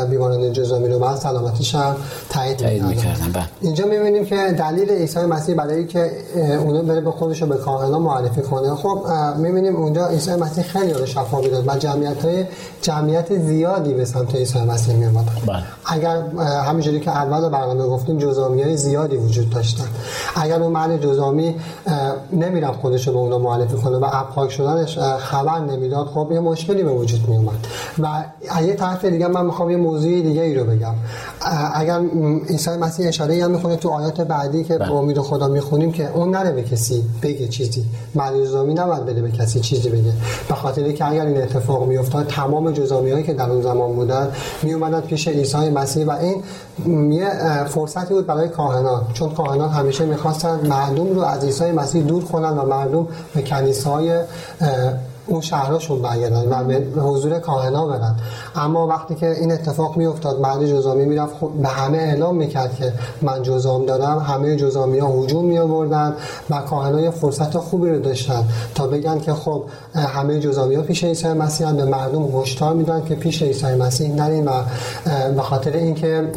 بیماران 0.09 0.53
جزامی 0.53 0.87
رو 0.87 0.99
بعد 0.99 1.15
سلامتیش 1.15 1.75
هم 1.75 1.95
تایید 2.29 2.57
تایید 2.57 2.83
می‌کردن. 2.83 3.31
بله. 3.33 3.43
اینجا 3.61 3.85
می‌بینیم 3.85 4.25
که 4.25 4.35
دلیل 4.35 4.89
عیسی 4.89 5.19
مسیح 5.19 5.55
برای 5.55 5.87
که 5.87 6.11
اونو 6.35 6.83
بره 6.83 7.01
به 7.01 7.11
خودش 7.11 7.41
رو 7.41 7.47
به 7.47 7.55
کاهنان 7.55 8.01
معرفی 8.01 8.41
کنه. 8.41 8.75
خب 8.75 8.99
می‌بینیم 9.37 9.75
اونجا 9.75 10.07
عیسی 10.07 10.35
مسیح 10.35 10.63
خیلی 10.63 10.93
رو 10.93 11.05
شفا 11.05 11.41
می‌داد 11.41 11.67
و 11.67 11.77
جمعیت 11.77 12.25
های 12.25 12.45
جمعیت 12.81 13.39
زیادی 13.39 13.93
به 13.93 14.05
سمت 14.05 14.35
عیسی 14.35 14.59
مسیح 14.59 14.95
میومدن 14.95 15.31
بله. 15.47 15.63
اگر 15.85 16.21
همینجوری 16.39 16.99
که 16.99 17.11
اول 17.11 17.49
برنامه 17.49 17.87
گفتیم 17.87 18.17
جزامی 18.17 18.63
های 18.63 18.77
زیادی 18.77 19.17
وجود 19.17 19.49
داشتن. 19.49 19.87
اگر 20.35 20.61
اون 20.61 20.71
مرد 20.71 21.01
جزامی 21.01 21.55
نمی‌رفت 22.33 22.79
خودش 22.79 23.07
رو 23.07 23.13
به 23.13 23.19
اونا 23.19 23.39
معرفی 23.39 23.77
کنه 23.77 23.97
و 23.97 24.05
ابخاک 24.11 24.51
شدنش 24.51 24.99
خبر 24.99 25.59
نمی‌داد 25.85 26.07
خب 26.07 26.29
یه 26.31 26.39
مشکلی 26.39 26.83
به 26.83 26.91
وجود 26.91 27.29
می 27.29 27.37
اومد 27.37 27.67
و 27.99 28.25
یه 28.61 28.73
طرف 28.73 29.05
دیگه 29.05 29.27
من 29.27 29.45
می‌خوام 29.45 29.69
یه 29.69 29.77
موضوع 29.77 30.21
دیگه 30.21 30.41
ای 30.41 30.55
رو 30.55 30.63
بگم. 30.65 30.93
اگر 31.73 32.01
عیسی 32.49 32.69
مسیح 32.69 33.07
اشاره 33.07 33.43
هم 33.43 33.51
می‌کنه 33.51 33.75
تو 33.75 33.89
آیات 33.89 34.21
بعدی 34.21 34.63
که 34.63 34.77
بله. 34.77 34.89
با 34.89 34.97
امید 34.99 35.19
خدا 35.19 35.47
می‌خونیم 35.47 35.91
که 35.91 36.11
اون 36.13 36.31
نره 36.31 36.51
به 36.51 36.63
کسی 36.63 37.03
بگه 37.21 37.47
چیزی. 37.47 37.85
مرد 38.15 38.43
جزامی 38.43 38.73
نباید 38.73 39.05
بده 39.05 39.21
به 39.21 39.31
کسی 39.31 39.59
چیزی 39.59 39.89
بگه. 39.89 40.13
به 40.49 40.55
خاطر 40.55 40.91
که 40.91 41.09
اگر 41.09 41.25
این 41.25 41.37
اتفاق 41.37 41.87
میافتاد 41.87 42.27
تمام 42.27 42.71
جزامی 42.71 43.11
هایی 43.11 43.23
که 43.23 43.33
در 43.33 43.49
اون 43.49 43.61
زمان 43.61 43.95
بودن 43.95 44.27
می 44.63 44.73
اومدن 44.73 45.01
پیش 45.01 45.27
عیسی 45.27 45.69
مسیح 45.69 46.05
و 46.05 46.11
این 46.11 46.43
یه 47.11 47.29
فرصتی 47.65 48.13
بود 48.13 48.27
برای 48.27 48.49
کاهنان. 48.49 49.01
چون 49.13 49.29
کاهنان 49.29 49.69
همیشه 49.69 50.05
می‌خواستن 50.05 50.59
مردم 50.67 51.09
رو 51.15 51.21
از 51.21 51.43
عیسی 51.43 51.71
مسیح 51.71 52.03
دور 52.03 52.23
کنن 52.23 52.57
و 52.57 52.65
مردم 52.65 53.07
به 53.35 53.41
کنیسه 53.41 53.89
های 53.89 54.19
اون 55.27 55.41
شهرشون 55.41 56.01
برگردن 56.01 56.49
و 56.49 56.63
به 56.63 57.01
حضور 57.01 57.39
کاهنا 57.39 57.87
برن. 57.87 58.15
اما 58.55 58.87
وقتی 58.87 59.15
که 59.15 59.39
این 59.39 59.51
اتفاق 59.51 59.97
میافتاد 59.97 60.39
مرد 60.39 60.65
جزامی 60.65 61.05
می‌رفت 61.05 61.35
به 61.61 61.67
همه 61.67 61.97
اعلام 61.97 62.35
می‌کرد 62.35 62.75
که 62.75 62.93
من 63.21 63.43
جزام 63.43 63.85
دارم 63.85 64.19
همه 64.19 64.55
جزامی 64.55 64.99
ها 64.99 65.07
هجوم 65.07 65.45
می 65.45 65.57
آوردن 65.57 66.13
و 66.49 66.61
کاهنا 66.61 67.01
یه 67.01 67.11
فرصت 67.11 67.57
خوبی 67.57 67.89
رو 67.89 67.99
داشتن. 67.99 68.43
تا 68.75 68.87
بگن 68.87 69.19
که 69.19 69.33
خب 69.33 69.63
همه 69.95 70.39
جزامی 70.39 70.75
ها 70.75 70.81
پیش 70.81 71.03
عیسی 71.03 71.27
مسیح 71.27 71.71
به 71.71 71.85
مردم 71.85 72.39
هشدار 72.39 72.73
میدن 72.73 73.05
که 73.05 73.15
پیش 73.15 73.43
عیسی 73.43 73.65
مسیح 73.65 74.13
نرین 74.13 74.45
و 74.45 74.51
به 75.35 75.41
خاطر 75.41 75.71
اینکه 75.71 76.31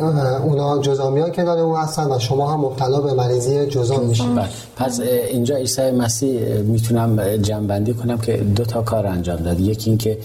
اونا 0.44 0.79
جزامی 0.79 1.20
ها 1.20 1.31
کنار 1.31 1.59
اون 1.59 1.77
هستن 1.81 2.11
و 2.11 2.18
شما 2.18 2.53
هم 2.53 2.61
مبتلا 2.61 3.01
به 3.01 3.12
مریضی 3.12 3.66
جزام 3.66 4.05
میشین 4.05 4.35
بله. 4.35 4.48
پس 4.77 5.01
اینجا 5.31 5.57
عیسی 5.57 5.90
مسیح 5.90 6.59
می‌تونم 6.59 7.37
جنبندی 7.37 7.94
کنم 7.94 8.18
که 8.18 8.37
دو 8.37 8.64
تا 8.64 8.78
کار 8.83 9.07
انجام 9.07 9.37
داد 9.37 9.61
یکی 9.61 9.91
اینکه 9.91 10.19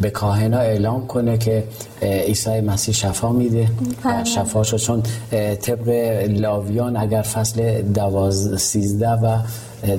به 0.00 0.10
کاهنا 0.10 0.58
اعلام 0.58 1.06
کنه 1.06 1.38
که 1.38 1.64
عیسی 2.02 2.60
مسیح 2.60 2.94
شفا 2.94 3.32
میده. 3.32 3.68
و 4.04 4.24
شفاشو 4.24 4.78
چون 4.78 5.02
طبق 5.62 5.88
لاویان 6.28 6.96
اگر 6.96 7.22
فصل 7.22 7.82
دواز 7.82 8.60
سیزده 8.60 9.10
و 9.10 9.38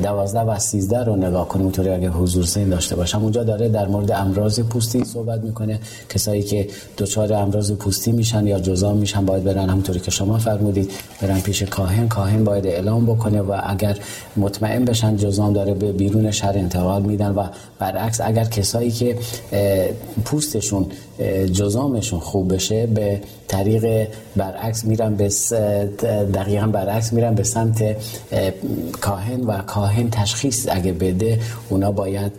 دوازده 0.04 0.40
و 0.40 0.60
سیزده 0.60 1.04
رو 1.04 1.16
نگاه 1.16 1.48
کنیم 1.48 1.64
اونطوری 1.64 1.90
اگه 1.90 2.10
حضور 2.10 2.46
سین 2.46 2.70
داشته 2.70 2.96
باشم 2.96 3.24
اونجا 3.24 3.44
داره 3.44 3.70
در 3.70 3.88
مورد 3.88 4.12
امراض 4.12 4.60
پوستی 4.60 5.06
صحبت 5.06 5.44
می‌کنه. 5.44 5.80
کسایی 6.10 6.44
که 6.44 6.68
دچار 6.98 7.34
امراض 7.34 7.72
پوستی 7.72 8.12
میشن 8.12 8.48
یا 8.48 8.60
جزام 8.60 8.98
میشن 8.98 9.26
باید 9.26 9.44
برن 9.44 9.70
همونطوری 9.70 10.00
که 10.00 10.12
شما 10.12 10.38
فرمودید 10.38 10.92
برن 11.22 11.40
پیش 11.40 11.64
کاهن. 11.64 12.08
کاهن 12.08 12.44
باید 12.44 12.68
اعلام 12.68 13.06
بکنه 13.06 13.42
و 13.42 13.60
اگر 13.64 13.98
مطمئن 14.38 14.86
بشن 14.86 15.18
جزام 15.18 15.54
داره 15.54 15.74
به 15.74 15.92
بیرون 15.92 16.32
شهر 16.32 16.58
انتقال 16.58 17.02
میدن. 17.02 17.32
و 17.32 17.44
برعکس 17.80 18.22
اگر 18.22 18.46
کسایی 18.46 18.92
که 18.92 19.18
پوستشون 20.26 20.86
جزامشون 21.52 22.20
خوب 22.20 22.54
بشه 22.54 22.88
به 22.88 23.22
طریق 23.48 24.08
برعکس 24.36 24.86
میرن 24.86 25.16
به 25.16 25.30
دقیقا 26.34 26.68
برعکس 26.68 27.14
میرن 27.14 27.36
به 27.36 27.44
سمت 27.44 27.96
کاهن 29.02 29.42
و 29.42 29.58
کاهن 29.58 30.10
تشخیص 30.10 30.68
اگه 30.72 30.92
بده 30.92 31.40
اونا 31.70 31.92
باید 31.92 32.32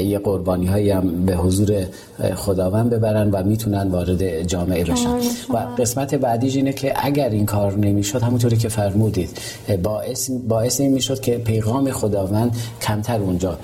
یه 0.00 0.18
قربانی 0.18 0.66
هایی 0.66 0.90
هم 0.90 1.26
به 1.26 1.36
حضور 1.36 1.86
خداوند 2.34 2.90
ببرن 2.90 3.30
و 3.30 3.42
می‌تونن 3.42 3.88
وارد 3.88 4.42
جامعه 4.42 4.84
بشن. 4.84 5.16
و 5.54 5.56
قسمت 5.78 6.14
بعدیش 6.14 6.56
اینه 6.56 6.72
که 6.72 6.92
اگر 6.96 7.28
این 7.28 7.46
کار 7.46 7.72
نمی‌شد 7.72 8.22
همونطوری 8.22 8.56
که 8.56 8.68
فرمودید 8.68 9.38
باعث, 9.82 10.30
باعث 10.48 10.80
این 10.80 10.92
می‌شد 10.92 11.20
که 11.20 11.38
پیغام 11.38 11.90
خداوند 11.90 12.56
کمتر 12.82 13.20
اونجا 13.20 13.58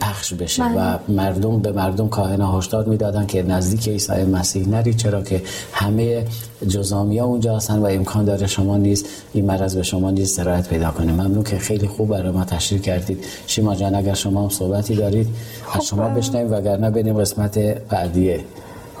پخش 0.00 0.34
بشه. 0.34 0.62
و 0.62 0.98
مردم 1.08 1.58
به 1.58 1.72
مردم 1.72 2.08
کاهن 2.08 2.40
هشدار 2.40 2.84
می‌دادن 2.84 3.26
که 3.26 3.42
نزدیک 3.42 3.88
عیسی 3.88 4.12
مسیح 4.12 4.68
نرید 4.68 4.96
چرا 4.96 5.22
که 5.22 5.42
همه 5.82 6.24
جزامی 6.68 7.18
ها 7.18 7.26
اونجا 7.26 7.56
هستن 7.56 7.78
و 7.78 7.86
امکان 7.86 8.24
داره 8.24 8.46
شما 8.46 8.76
نیز 8.76 9.04
این 9.32 9.44
مرض 9.44 9.76
به 9.76 9.82
شما 9.82 10.10
نیز 10.10 10.30
سرایت 10.30 10.68
پیدا 10.68 10.90
کنه. 10.90 11.12
ممنون 11.12 11.42
که 11.42 11.58
خیلی 11.58 11.86
خوب 11.86 12.08
برای 12.08 12.32
ما 12.32 12.44
تشریح 12.44 12.80
کردید. 12.80 13.24
شیما 13.46 13.74
جان 13.74 13.94
اگر 13.94 14.14
شما 14.14 14.42
هم 14.42 14.48
صحبتی 14.48 14.94
دارید 14.94 15.26
از 15.26 15.80
خب، 15.80 15.84
شما 15.84 16.08
بشنویم 16.08 16.52
وگرنه 16.52 16.90
بریم 16.90 17.20
قسمت 17.20 17.58
بعدیه. 17.88 18.40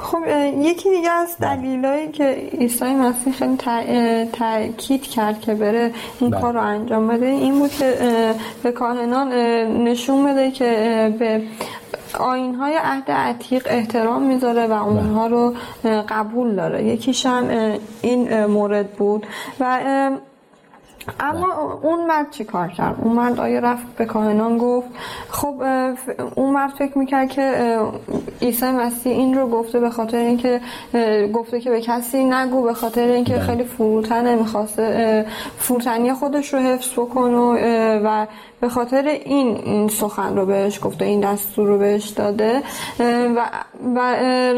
خب 0.02 0.22
یکی 0.58 0.90
دیگه 0.90 1.10
از 1.10 1.38
دلیلایی 1.38 2.08
که 2.08 2.50
عیسی 2.58 2.94
مسیح 2.94 3.32
خیلی 3.32 3.56
تاکید 4.32 5.02
کرد 5.02 5.40
که 5.40 5.54
بره 5.54 5.92
این 6.20 6.30
بله. 6.30 6.40
کار 6.40 6.52
رو 6.52 6.60
انجام 6.60 7.08
بده 7.08 7.26
این 7.26 7.58
بود 7.58 7.70
که 7.70 7.94
به 8.62 8.72
کاهنان 8.72 9.32
نشون 9.84 10.24
بده 10.24 10.50
که 10.50 11.14
به 11.18 11.42
آین 12.18 12.54
های 12.54 12.76
عهد 12.82 13.10
عتیق 13.10 13.66
احترام 13.70 14.22
می‌ذاره 14.22 14.66
و 14.66 14.72
اونها 14.72 15.26
رو 15.26 15.54
بله. 15.82 16.02
قبول 16.02 16.54
داره 16.54 16.84
یکیش 16.84 17.26
هم 17.26 17.76
این 18.02 18.46
مورد 18.46 18.90
بود 18.90 19.26
و 19.60 19.80
اما 21.20 21.78
اون 21.82 22.06
مرد 22.06 22.30
چی 22.30 22.44
کار 22.44 22.68
کرد 22.68 22.96
اون 23.02 23.12
مرد 23.12 23.40
آیا 23.40 23.58
رفت 23.58 23.86
به 23.96 24.04
کاهنان 24.04 24.58
گفت 24.58 24.88
خب 25.42 25.62
اون 26.34 26.52
مرد 26.52 26.70
فکر 26.70 26.98
می‌کرد 26.98 27.28
که 27.28 27.76
عیسی 28.42 28.66
مسیح 28.66 29.12
این 29.12 29.34
رو 29.34 29.48
گفته 29.48 29.80
به 29.80 29.90
خاطر 29.90 30.16
اینکه 30.16 30.60
گفته 31.32 31.60
که 31.60 31.70
به 31.70 31.80
کسی 31.80 32.24
نگو 32.24 32.62
به 32.62 32.74
خاطر 32.74 33.06
اینکه 33.06 33.34
بله. 33.34 33.42
خیلی 33.42 33.64
فروتنه 33.64 34.34
می‌خواسته 34.34 35.26
فروتنی 35.58 36.12
خودش 36.12 36.54
رو 36.54 36.60
حفظ 36.60 36.92
بکنه 36.92 37.98
و 38.04 38.26
به 38.62 38.68
خاطر 38.68 39.18
این 39.24 39.56
این 39.56 39.88
سخن 39.88 40.36
رو 40.36 40.46
بهش 40.46 40.78
گفته 40.82 41.04
این 41.04 41.20
دستور 41.20 41.68
رو 41.68 41.78
بهش 41.78 42.08
داده 42.08 42.62
و, 43.00 43.50
و 43.96 43.98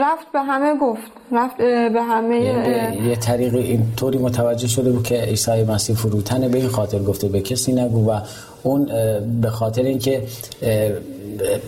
رفت 0.00 0.32
به 0.32 0.40
همه 0.40 0.78
گفت. 0.78 1.02
رفت 1.32 1.56
به 1.92 2.02
همه 2.02 2.36
یه 3.08 3.16
طریق 3.16 3.54
این 3.54 3.82
طوری 3.96 4.18
متوجه 4.18 4.68
شده 4.68 4.90
بود 4.92 5.02
که 5.06 5.14
عیسی 5.20 5.64
مسیح 5.64 5.96
فروتنه 5.96 6.48
به 6.48 6.58
این 6.58 6.68
خاطر 6.68 6.98
گفته 6.98 7.28
به 7.28 7.40
کسی 7.40 7.72
نگو. 7.72 8.10
و 8.10 8.20
اون 8.62 8.88
به 9.40 9.50
خاطر 9.50 9.82
اینکه 9.82 10.22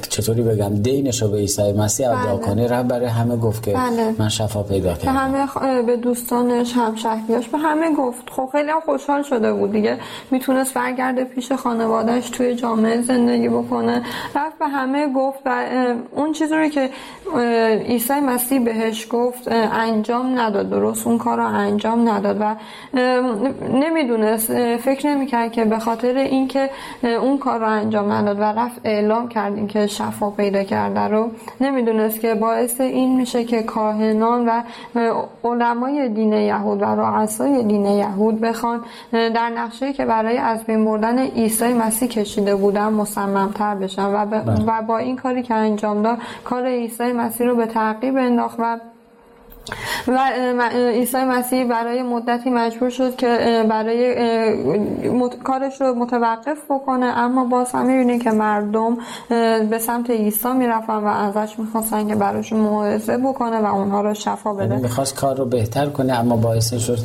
چطوری 0.08 0.42
بگم 0.42 0.74
دینش 0.74 1.22
رو 1.22 1.28
به 1.28 1.36
عیسی 1.36 1.72
مسیح 1.72 2.10
ادا 2.10 2.36
بله. 2.36 2.46
کنه 2.46 2.66
رب 2.66 2.88
برای 2.88 3.06
همه 3.06 3.36
گفت 3.36 3.62
که 3.62 3.72
بله. 3.72 4.14
من 4.18 4.28
شفا 4.28 4.62
پیدا 4.62 4.94
کردم. 4.94 5.12
به 5.12 5.18
همه 5.18 5.82
به 5.82 5.96
دوستانش 5.96 6.72
هم 6.72 6.94
شهریاش 6.94 7.48
به 7.48 7.58
همه 7.58 7.94
گفت. 7.94 8.30
خب 8.30 8.48
خیلی 8.52 8.70
هم 8.70 8.80
خوشحال 8.80 9.22
شده 9.22 9.52
بود 9.52 9.72
دیگه. 9.72 9.98
می‌تونست 10.30 10.74
برگرده 10.74 11.24
پیش 11.24 11.52
خانوادهش 11.52 12.30
توی 12.30 12.54
جامعه 12.54 13.02
زندگی 13.02 13.48
بکنه. 13.48 14.02
رفت 14.34 14.58
به 14.58 14.66
همه 14.66 15.12
گفت 15.12 15.38
و 15.46 15.64
اون 16.16 16.32
چیزی 16.32 16.54
رو 16.54 16.68
که 16.68 16.90
عیسی 17.88 18.20
مسیح 18.20 18.64
بهش 18.64 19.06
گفت 19.10 19.48
انجام 19.72 20.40
نداد. 20.40 20.70
درست 20.70 21.06
اون 21.06 21.18
کار 21.18 21.36
رو 21.36 21.46
انجام 21.46 22.08
نداد 22.08 22.36
و 22.40 22.56
نمی‌دونست. 23.74 24.76
فکر 24.76 25.06
نمی‌کرد 25.06 25.52
که 25.52 25.64
به 25.64 25.78
خاطر 25.78 26.16
اینکه 26.16 26.70
اون 27.02 27.38
کار 27.38 27.58
رو 27.58 27.66
انجام 27.66 28.12
نداد 28.12 28.38
و 28.38 28.42
رفت 28.42 28.80
اعلام 28.84 29.28
کرد 29.28 29.55
اینکه 29.56 29.86
شفا 29.86 30.30
پیدا 30.30 30.62
کرده 30.62 31.00
رو 31.00 31.30
نمی‌دونست 31.60 32.20
که 32.20 32.34
باعث 32.34 32.80
این 32.80 33.16
میشه 33.16 33.44
که 33.44 33.62
کاهنان 33.62 34.48
و 34.48 34.62
علمای 35.44 36.08
دین 36.08 36.32
یهود 36.32 36.82
و 36.82 36.84
رؤسای 36.84 37.62
دین 37.62 37.86
یهود 37.86 38.40
بخوان 38.40 38.80
در 39.12 39.48
نقشه 39.48 39.92
که 39.92 40.04
برای 40.04 40.38
از 40.38 40.64
بین 40.64 40.84
بردن 40.84 41.18
عیسی 41.18 41.72
مسیح 41.72 42.08
کشیده 42.08 42.54
بودن 42.54 42.88
مصممتر 42.88 43.74
بشن 43.74 44.14
و, 44.14 44.26
بله. 44.26 44.64
و 44.66 44.82
با 44.82 44.98
این 44.98 45.16
کاری 45.16 45.42
که 45.42 45.54
انجام 45.54 46.02
داد 46.02 46.18
کار 46.44 46.66
عیسی 46.66 47.12
مسیح 47.12 47.46
رو 47.46 47.56
به 47.56 47.66
تعقیب 47.66 48.16
انداخت 48.16 48.56
و 48.58 48.78
و 50.08 50.18
عیسی 50.72 51.16
مسیح 51.16 51.64
برای 51.64 52.02
مدتی 52.02 52.50
مجبور 52.50 52.90
شد 52.90 53.16
که 53.16 53.64
برای 53.68 54.14
کارش 55.44 55.80
رو 55.80 55.94
متوقف 55.94 56.58
بکنه. 56.70 57.06
اما 57.06 57.44
باز 57.44 57.72
هم 57.72 57.86
می‌بینه 57.86 58.18
که 58.18 58.30
مردم 58.30 58.96
به 59.70 59.78
سمت 59.80 60.10
عیسی 60.10 60.52
می‌رفتن 60.52 60.96
و 60.96 61.06
ازش 61.06 61.58
می‌خواستن 61.58 62.08
که 62.08 62.14
براشون 62.14 62.60
موعظه 62.60 63.18
بکنه 63.18 63.58
و 63.58 63.74
اونها 63.74 64.00
رو 64.00 64.14
شفا 64.14 64.54
بده. 64.54 64.64
یعنی 64.64 64.82
می‌خواست 64.82 65.14
کار 65.14 65.36
رو 65.36 65.44
بهتر 65.44 65.86
کنه 65.86 66.12
اما 66.12 66.36
باعث 66.36 66.74
شد 66.74 66.98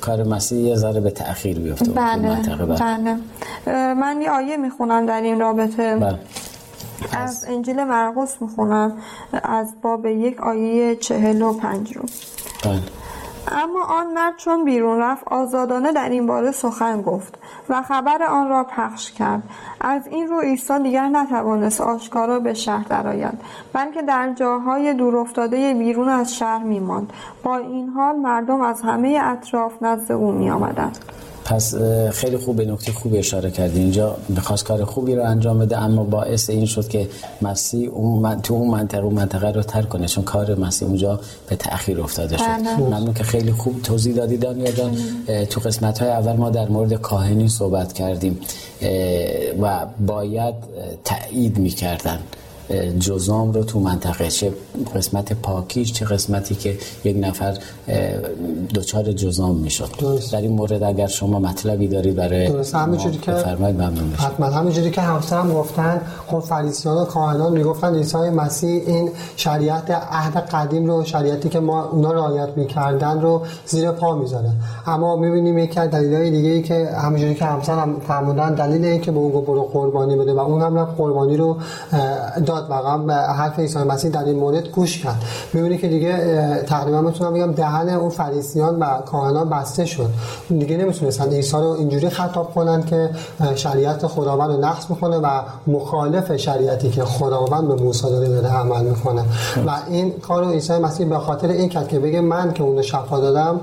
کار 0.00 0.22
مسیح 0.22 0.58
یه 0.58 0.76
ذره 0.76 1.00
به 1.00 1.10
تأخیر 1.10 1.58
بیفته. 1.58 1.90
بله 1.90 2.38
بله. 2.66 3.16
من 3.94 4.22
یه 4.22 4.30
آیه 4.30 4.56
می‌خونم 4.56 5.06
در 5.06 5.20
این 5.20 5.40
رابطه. 5.40 5.96
بله. 5.96 6.18
از 7.12 7.44
انجیل 7.48 7.84
مرقس 7.84 8.42
می‌خونم 8.42 8.98
از 9.42 9.74
باب 9.82 10.06
یک 10.06 10.40
آیه 10.40 10.96
چهل 10.96 11.42
و 11.42 11.52
پنج 11.52 11.96
رو. 11.96 12.02
بله. 12.64 12.82
اما 13.52 13.84
آن 13.84 14.12
مرد 14.12 14.36
چون 14.36 14.64
بیرون 14.64 14.98
رفت 14.98 15.28
آزادانه 15.28 15.92
در 15.92 16.08
این 16.08 16.26
باره 16.26 16.50
سخن 16.50 17.02
گفت 17.02 17.38
و 17.68 17.82
خبر 17.82 18.22
آن 18.22 18.48
را 18.48 18.64
پخش 18.64 19.12
کرد. 19.12 19.42
از 19.80 20.06
این 20.06 20.26
رو 20.28 20.40
عیسی 20.40 20.78
دیگر 20.78 21.08
نتوانست 21.08 21.80
آشکارا 21.80 22.40
به 22.40 22.54
شهر 22.54 22.84
درآید 22.88 23.40
بلکه 23.72 24.02
در 24.02 24.32
جاهای 24.32 24.94
دورافتاده 24.94 25.74
بیرون 25.74 26.08
از 26.08 26.34
شهر 26.36 26.62
میماند. 26.62 27.12
با 27.42 27.56
این 27.56 27.88
حال 27.88 28.16
مردم 28.16 28.60
از 28.60 28.82
همه 28.82 29.20
اطراف 29.22 29.82
نزد 29.82 30.12
او 30.12 30.32
می 30.32 30.50
آمدند 30.50 30.98
پس 31.48 31.74
خیلی 32.12 32.36
خوب 32.36 32.56
به 32.56 32.64
نکته 32.64 32.92
خوب 32.92 33.14
اشاره 33.14 33.50
کردی. 33.50 33.80
اینجا 33.80 34.16
می‌خواست 34.28 34.64
کار 34.64 34.84
خوبی 34.84 35.14
رو 35.14 35.24
انجام 35.24 35.58
بده 35.58 35.78
اما 35.78 36.04
باعث 36.04 36.50
این 36.50 36.66
شد 36.66 36.88
که 36.88 37.08
مسیح 37.42 37.90
اون 37.90 38.18
من... 38.18 38.42
تو 38.42 38.54
اون 38.54 38.70
منطقه 38.70 39.02
اون 39.02 39.14
منطقه 39.14 39.50
رو 39.50 39.62
ترک 39.62 39.88
کنه 39.88 40.06
چون 40.06 40.24
کار 40.24 40.54
مسیح 40.54 40.88
اونجا 40.88 41.20
به 41.48 41.56
تأخیر 41.56 42.00
افتاده 42.00 42.36
شد. 42.36 42.44
بله. 42.44 42.76
ممنون 42.76 43.14
که 43.14 43.24
خیلی 43.24 43.52
خوب 43.52 43.82
توضیح 43.82 44.14
دادی 44.14 44.36
دانیا 44.36 44.72
جان. 44.72 44.96
تو 45.50 45.60
قسمت 45.60 45.98
های 45.98 46.10
اول 46.10 46.32
ما 46.32 46.50
در 46.50 46.68
مورد 46.68 46.94
کاهنی 46.94 47.48
صحبت 47.48 47.92
کردیم 47.92 48.40
و 49.62 49.86
باید 50.06 50.54
تایید 51.04 51.58
می‌کردن. 51.58 52.18
جزام 52.98 53.52
رو 53.52 53.64
تو 53.64 53.80
منطقه 53.80 54.28
چه 54.28 54.52
قسمت 54.94 55.32
پاکیش 55.32 55.92
چه 55.92 56.04
قسمتی 56.04 56.54
که 56.54 56.78
یک 57.04 57.16
نفر 57.20 57.58
دچار 58.74 59.12
جزام 59.12 59.56
می‌شد. 59.56 59.88
در 60.32 60.40
این 60.40 60.52
مورد 60.52 60.82
اگر 60.82 61.06
شما 61.06 61.38
مطلبی 61.38 61.88
دارید 61.88 62.16
برای 62.16 62.48
درست. 62.48 62.74
همینجوری 62.74 63.18
که 63.18 63.30
بفرمایید 63.30 63.76
ممنون 63.76 64.12
حتما 64.12 64.46
همینجوری 64.46 64.90
که 64.90 65.00
همسرم 65.00 65.52
گفتن 65.52 66.00
خب 66.26 66.38
فریسیان 66.38 66.96
و 66.96 67.04
کاهنان 67.04 67.52
می‌گفتن 67.52 67.94
عیسی 67.94 68.16
مسیح 68.16 68.82
این 68.86 69.10
شریعت 69.36 69.90
عهد 69.90 70.36
قدیم 70.36 70.86
رو 70.86 71.04
شریعتی 71.04 71.48
که 71.48 71.60
ما 71.60 71.84
اونا 71.84 72.12
رعایت 72.12 72.48
می‌کردن 72.56 73.20
رو 73.20 73.42
زیر 73.66 73.90
پا 73.90 74.14
می‌ذاره 74.14 74.50
اما 74.86 75.16
می‌بینیم 75.16 75.58
یکی 75.58 75.80
از 75.80 75.90
دلایل 75.90 76.32
دیگه 76.32 76.50
ای 76.50 76.62
که 76.62 76.88
همینجوری 77.02 77.34
که 77.34 77.44
همسرم 77.44 78.00
فرمودن 78.08 78.54
دلیل 78.54 78.84
این 78.84 79.00
که 79.00 79.10
به 79.10 79.18
اون 79.18 79.32
برو 79.44 79.62
قربانی 79.62 80.16
بده 80.16 80.32
و 80.32 80.38
اون 80.38 80.62
هم 80.62 80.84
قربانی 80.84 81.36
رو 81.36 81.56
داد 82.60 82.70
واقعا 82.70 82.98
به 82.98 83.14
حرف 83.14 83.58
عیسی 83.58 83.78
مسیح 83.78 84.10
در 84.10 84.24
این 84.24 84.38
مورد 84.38 84.68
گوش 84.68 85.02
کرد. 85.02 85.22
می‌بینی 85.52 85.78
که 85.78 85.88
دیگه 85.88 86.62
تقریبا 86.66 87.00
می‌تونم 87.00 87.34
بگم 87.34 87.52
دهن 87.52 87.88
اون 87.88 88.08
فریسیان 88.08 88.78
و 88.78 89.00
کاهنان 89.06 89.48
بسته 89.48 89.84
شد. 89.84 90.10
دیگه 90.48 90.76
نمی‌تونستن. 90.76 91.28
عیسی 91.28 91.56
رو 91.56 91.76
اینجوری 91.78 92.10
خطاب 92.10 92.54
کنن 92.54 92.82
که 92.82 93.10
شریعت 93.54 94.06
خداوند 94.06 94.50
رو 94.50 94.60
نقض 94.60 94.84
می‌کنه 94.90 95.16
و 95.16 95.28
مخالف 95.66 96.36
شریعتی 96.36 96.90
که 96.90 97.04
خداوند 97.04 97.68
به 97.68 97.74
موسی 97.74 98.10
داده 98.10 98.28
داره 98.28 98.48
عمل 98.48 98.84
می‌کنه. 98.84 99.22
و 99.66 99.70
این 99.90 100.12
کار 100.12 100.44
رو 100.44 100.50
عیسی 100.50 100.78
مسیح 100.78 101.06
به 101.06 101.18
خاطر 101.18 101.48
این 101.48 101.68
کرد 101.68 101.88
که 101.88 101.98
بگه 101.98 102.20
من 102.20 102.52
که 102.52 102.62
اون 102.62 102.82
شفا 102.82 103.20
دادم 103.20 103.60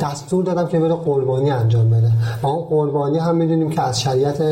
دستور 0.00 0.44
دادم 0.44 0.66
که 0.66 0.80
بره 0.80 0.94
قربانی 0.94 1.50
انجام 1.50 1.90
بده. 1.90 2.10
و 2.42 2.46
اون 2.46 2.64
قربانی 2.64 3.18
هم 3.18 3.36
می‌دونیم 3.36 3.70
که 3.70 3.82
از 3.82 4.00
شریعت 4.00 4.42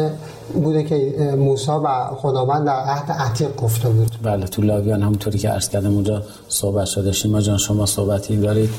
بوده 0.54 0.82
که 0.82 0.96
موسی 1.38 1.70
و 1.70 2.04
خداوند 2.16 2.66
در 2.66 2.80
عهد 2.80 3.12
عتیق 3.12 3.56
گفته 3.56 3.88
بود. 3.88 4.10
بله 4.22 4.46
تو 4.46 4.62
لاویان 4.62 5.02
همونطوری 5.02 5.38
که 5.38 5.48
عرض 5.48 5.68
کردم 5.68 5.94
اونجا 5.94 6.22
صحبت 6.48 6.86
شده. 6.86 7.12
شما 7.12 7.40
جان 7.40 7.58
شما 7.58 7.86
صحبتی 7.86 8.36
دارید؟ 8.36 8.70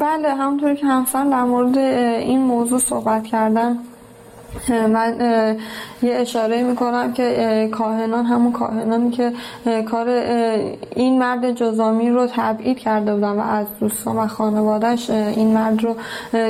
بله 0.00 0.34
همونطوری 0.34 0.76
که 0.76 0.86
همسان 0.86 1.30
در 1.30 1.42
مورد 1.42 1.78
این 1.78 2.40
موضوع 2.40 2.78
صحبت 2.78 3.24
کردم 3.24 3.76
من 4.68 5.16
یه 6.02 6.14
اشاره 6.14 6.62
می‌کنم 6.62 7.12
که 7.12 7.68
کاهنان 7.72 8.24
همون 8.24 8.52
کاهنانی 8.52 9.10
که 9.10 9.32
کار 9.90 10.08
این 10.96 11.18
مرد 11.18 11.52
جزامی 11.52 12.10
رو 12.10 12.26
تبعید 12.26 12.78
کرده 12.78 13.14
بودن 13.14 13.32
و 13.32 13.40
از 13.40 13.66
دوستان 13.80 14.16
و 14.16 14.26
خانوادهش 14.26 15.10
این 15.10 15.54
مرد 15.54 15.84
رو 15.84 15.96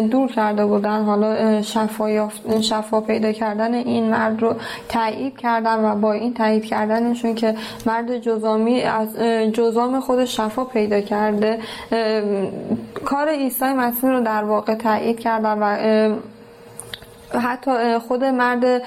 دور 0.01 0.29
کرده 0.29 0.67
بودن. 0.67 1.05
حالا 1.05 1.63
شفا, 1.63 2.29
شفا 2.61 3.01
پیدا 3.01 3.33
کردن 3.33 3.75
این 3.75 4.11
مرد 4.11 4.43
رو 4.43 4.55
تایید 4.89 5.37
کردن 5.37 5.85
و 5.85 5.95
با 5.95 6.13
این 6.13 6.35
تایید 6.35 6.65
کردنشون 6.65 7.35
که 7.35 7.55
مرد 7.87 8.19
جزامی 8.19 8.83
از 8.83 9.17
جزام 9.53 10.01
خودش 10.01 10.37
شفا 10.37 10.65
پیدا 10.65 11.01
کرده. 11.01 11.59
کار 13.05 13.29
عیسی 13.29 13.65
مسیح 13.65 14.11
رو 14.11 14.21
در 14.21 14.45
واقع 14.45 14.75
تایید 14.75 15.21
کردن 15.21 15.59
و 15.61 15.77
حتی 17.39 17.99
خود 18.09 18.25
مرد 18.25 18.83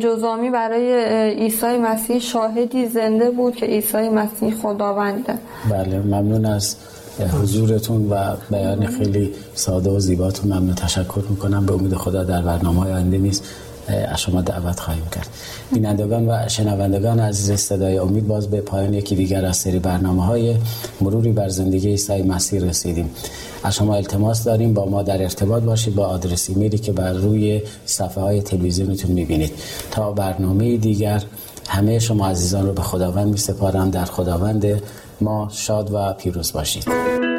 جزامی 0.00 0.50
برای 0.50 1.04
عیسی 1.34 1.78
مسیح 1.78 2.18
شاهدی 2.18 2.86
زنده 2.86 3.30
بود 3.30 3.56
که 3.56 3.66
عیسی 3.66 4.08
مسیح 4.08 4.54
خداونده. 4.62 5.34
بله 5.70 5.98
ممنون 5.98 6.44
از 6.44 6.76
حضورتون 7.42 8.08
و 8.10 8.36
بیان 8.50 8.86
خیلی 8.86 9.32
ساده 9.54 9.90
و 9.90 9.98
زیباتون. 9.98 10.52
ممنون 10.52 10.74
تشکر 10.74 11.22
می‌کنم. 11.30 11.66
به 11.66 11.72
امید 11.72 11.94
خدا 11.94 12.24
در 12.24 12.42
برنامه 12.42 12.80
های 12.80 12.92
آینده 12.92 13.18
نیست 13.18 13.44
از 13.90 14.20
شما 14.20 14.42
دعوت 14.42 14.80
خواهیم 14.80 15.06
کرد. 15.12 15.28
بینندگان 15.72 16.28
و 16.28 16.48
شنوندگان 16.48 17.20
عزیز 17.20 17.60
صدای 17.60 17.98
امید 17.98 18.26
باز 18.26 18.50
به 18.50 18.60
پایان 18.60 18.94
یکی 18.94 19.16
دیگر 19.16 19.44
از 19.44 19.56
سری 19.56 19.78
برنامه 19.78 20.24
های 20.24 20.56
مروری 21.00 21.32
بر 21.32 21.48
زندگی 21.48 21.88
عیسی 21.88 22.22
مسیح 22.22 22.60
رسیدیم. 22.60 23.10
از 23.64 23.74
شما 23.74 23.94
التماس 23.94 24.44
داریم. 24.44 24.74
با 24.74 24.84
ما 24.84 25.02
در 25.02 25.22
ارتباط 25.22 25.62
باشید. 25.62 25.94
با 25.94 26.06
آدرس 26.06 26.50
ایمیلی 26.50 26.78
که 26.78 26.92
بر 26.92 27.12
روی 27.12 27.62
صفحه 27.86 28.22
های 28.22 28.42
تلویزیونتون 28.42 29.10
می‌بینید. 29.10 29.52
تا 29.90 30.12
برنامه 30.12 30.76
دیگر 30.76 31.22
همه 31.68 31.98
شما 31.98 32.28
عزیزان 32.28 32.66
رو 32.66 32.72
به 32.72 32.82
خداوند 32.82 33.28
می 33.28 33.38
سپارم 33.38 33.90
در 33.90 34.04
خداوند 34.04 34.82
ما 35.20 35.48
شاد 35.52 35.90
و 35.94 36.12
پیروز 36.12 36.52
باشید. 36.52 37.29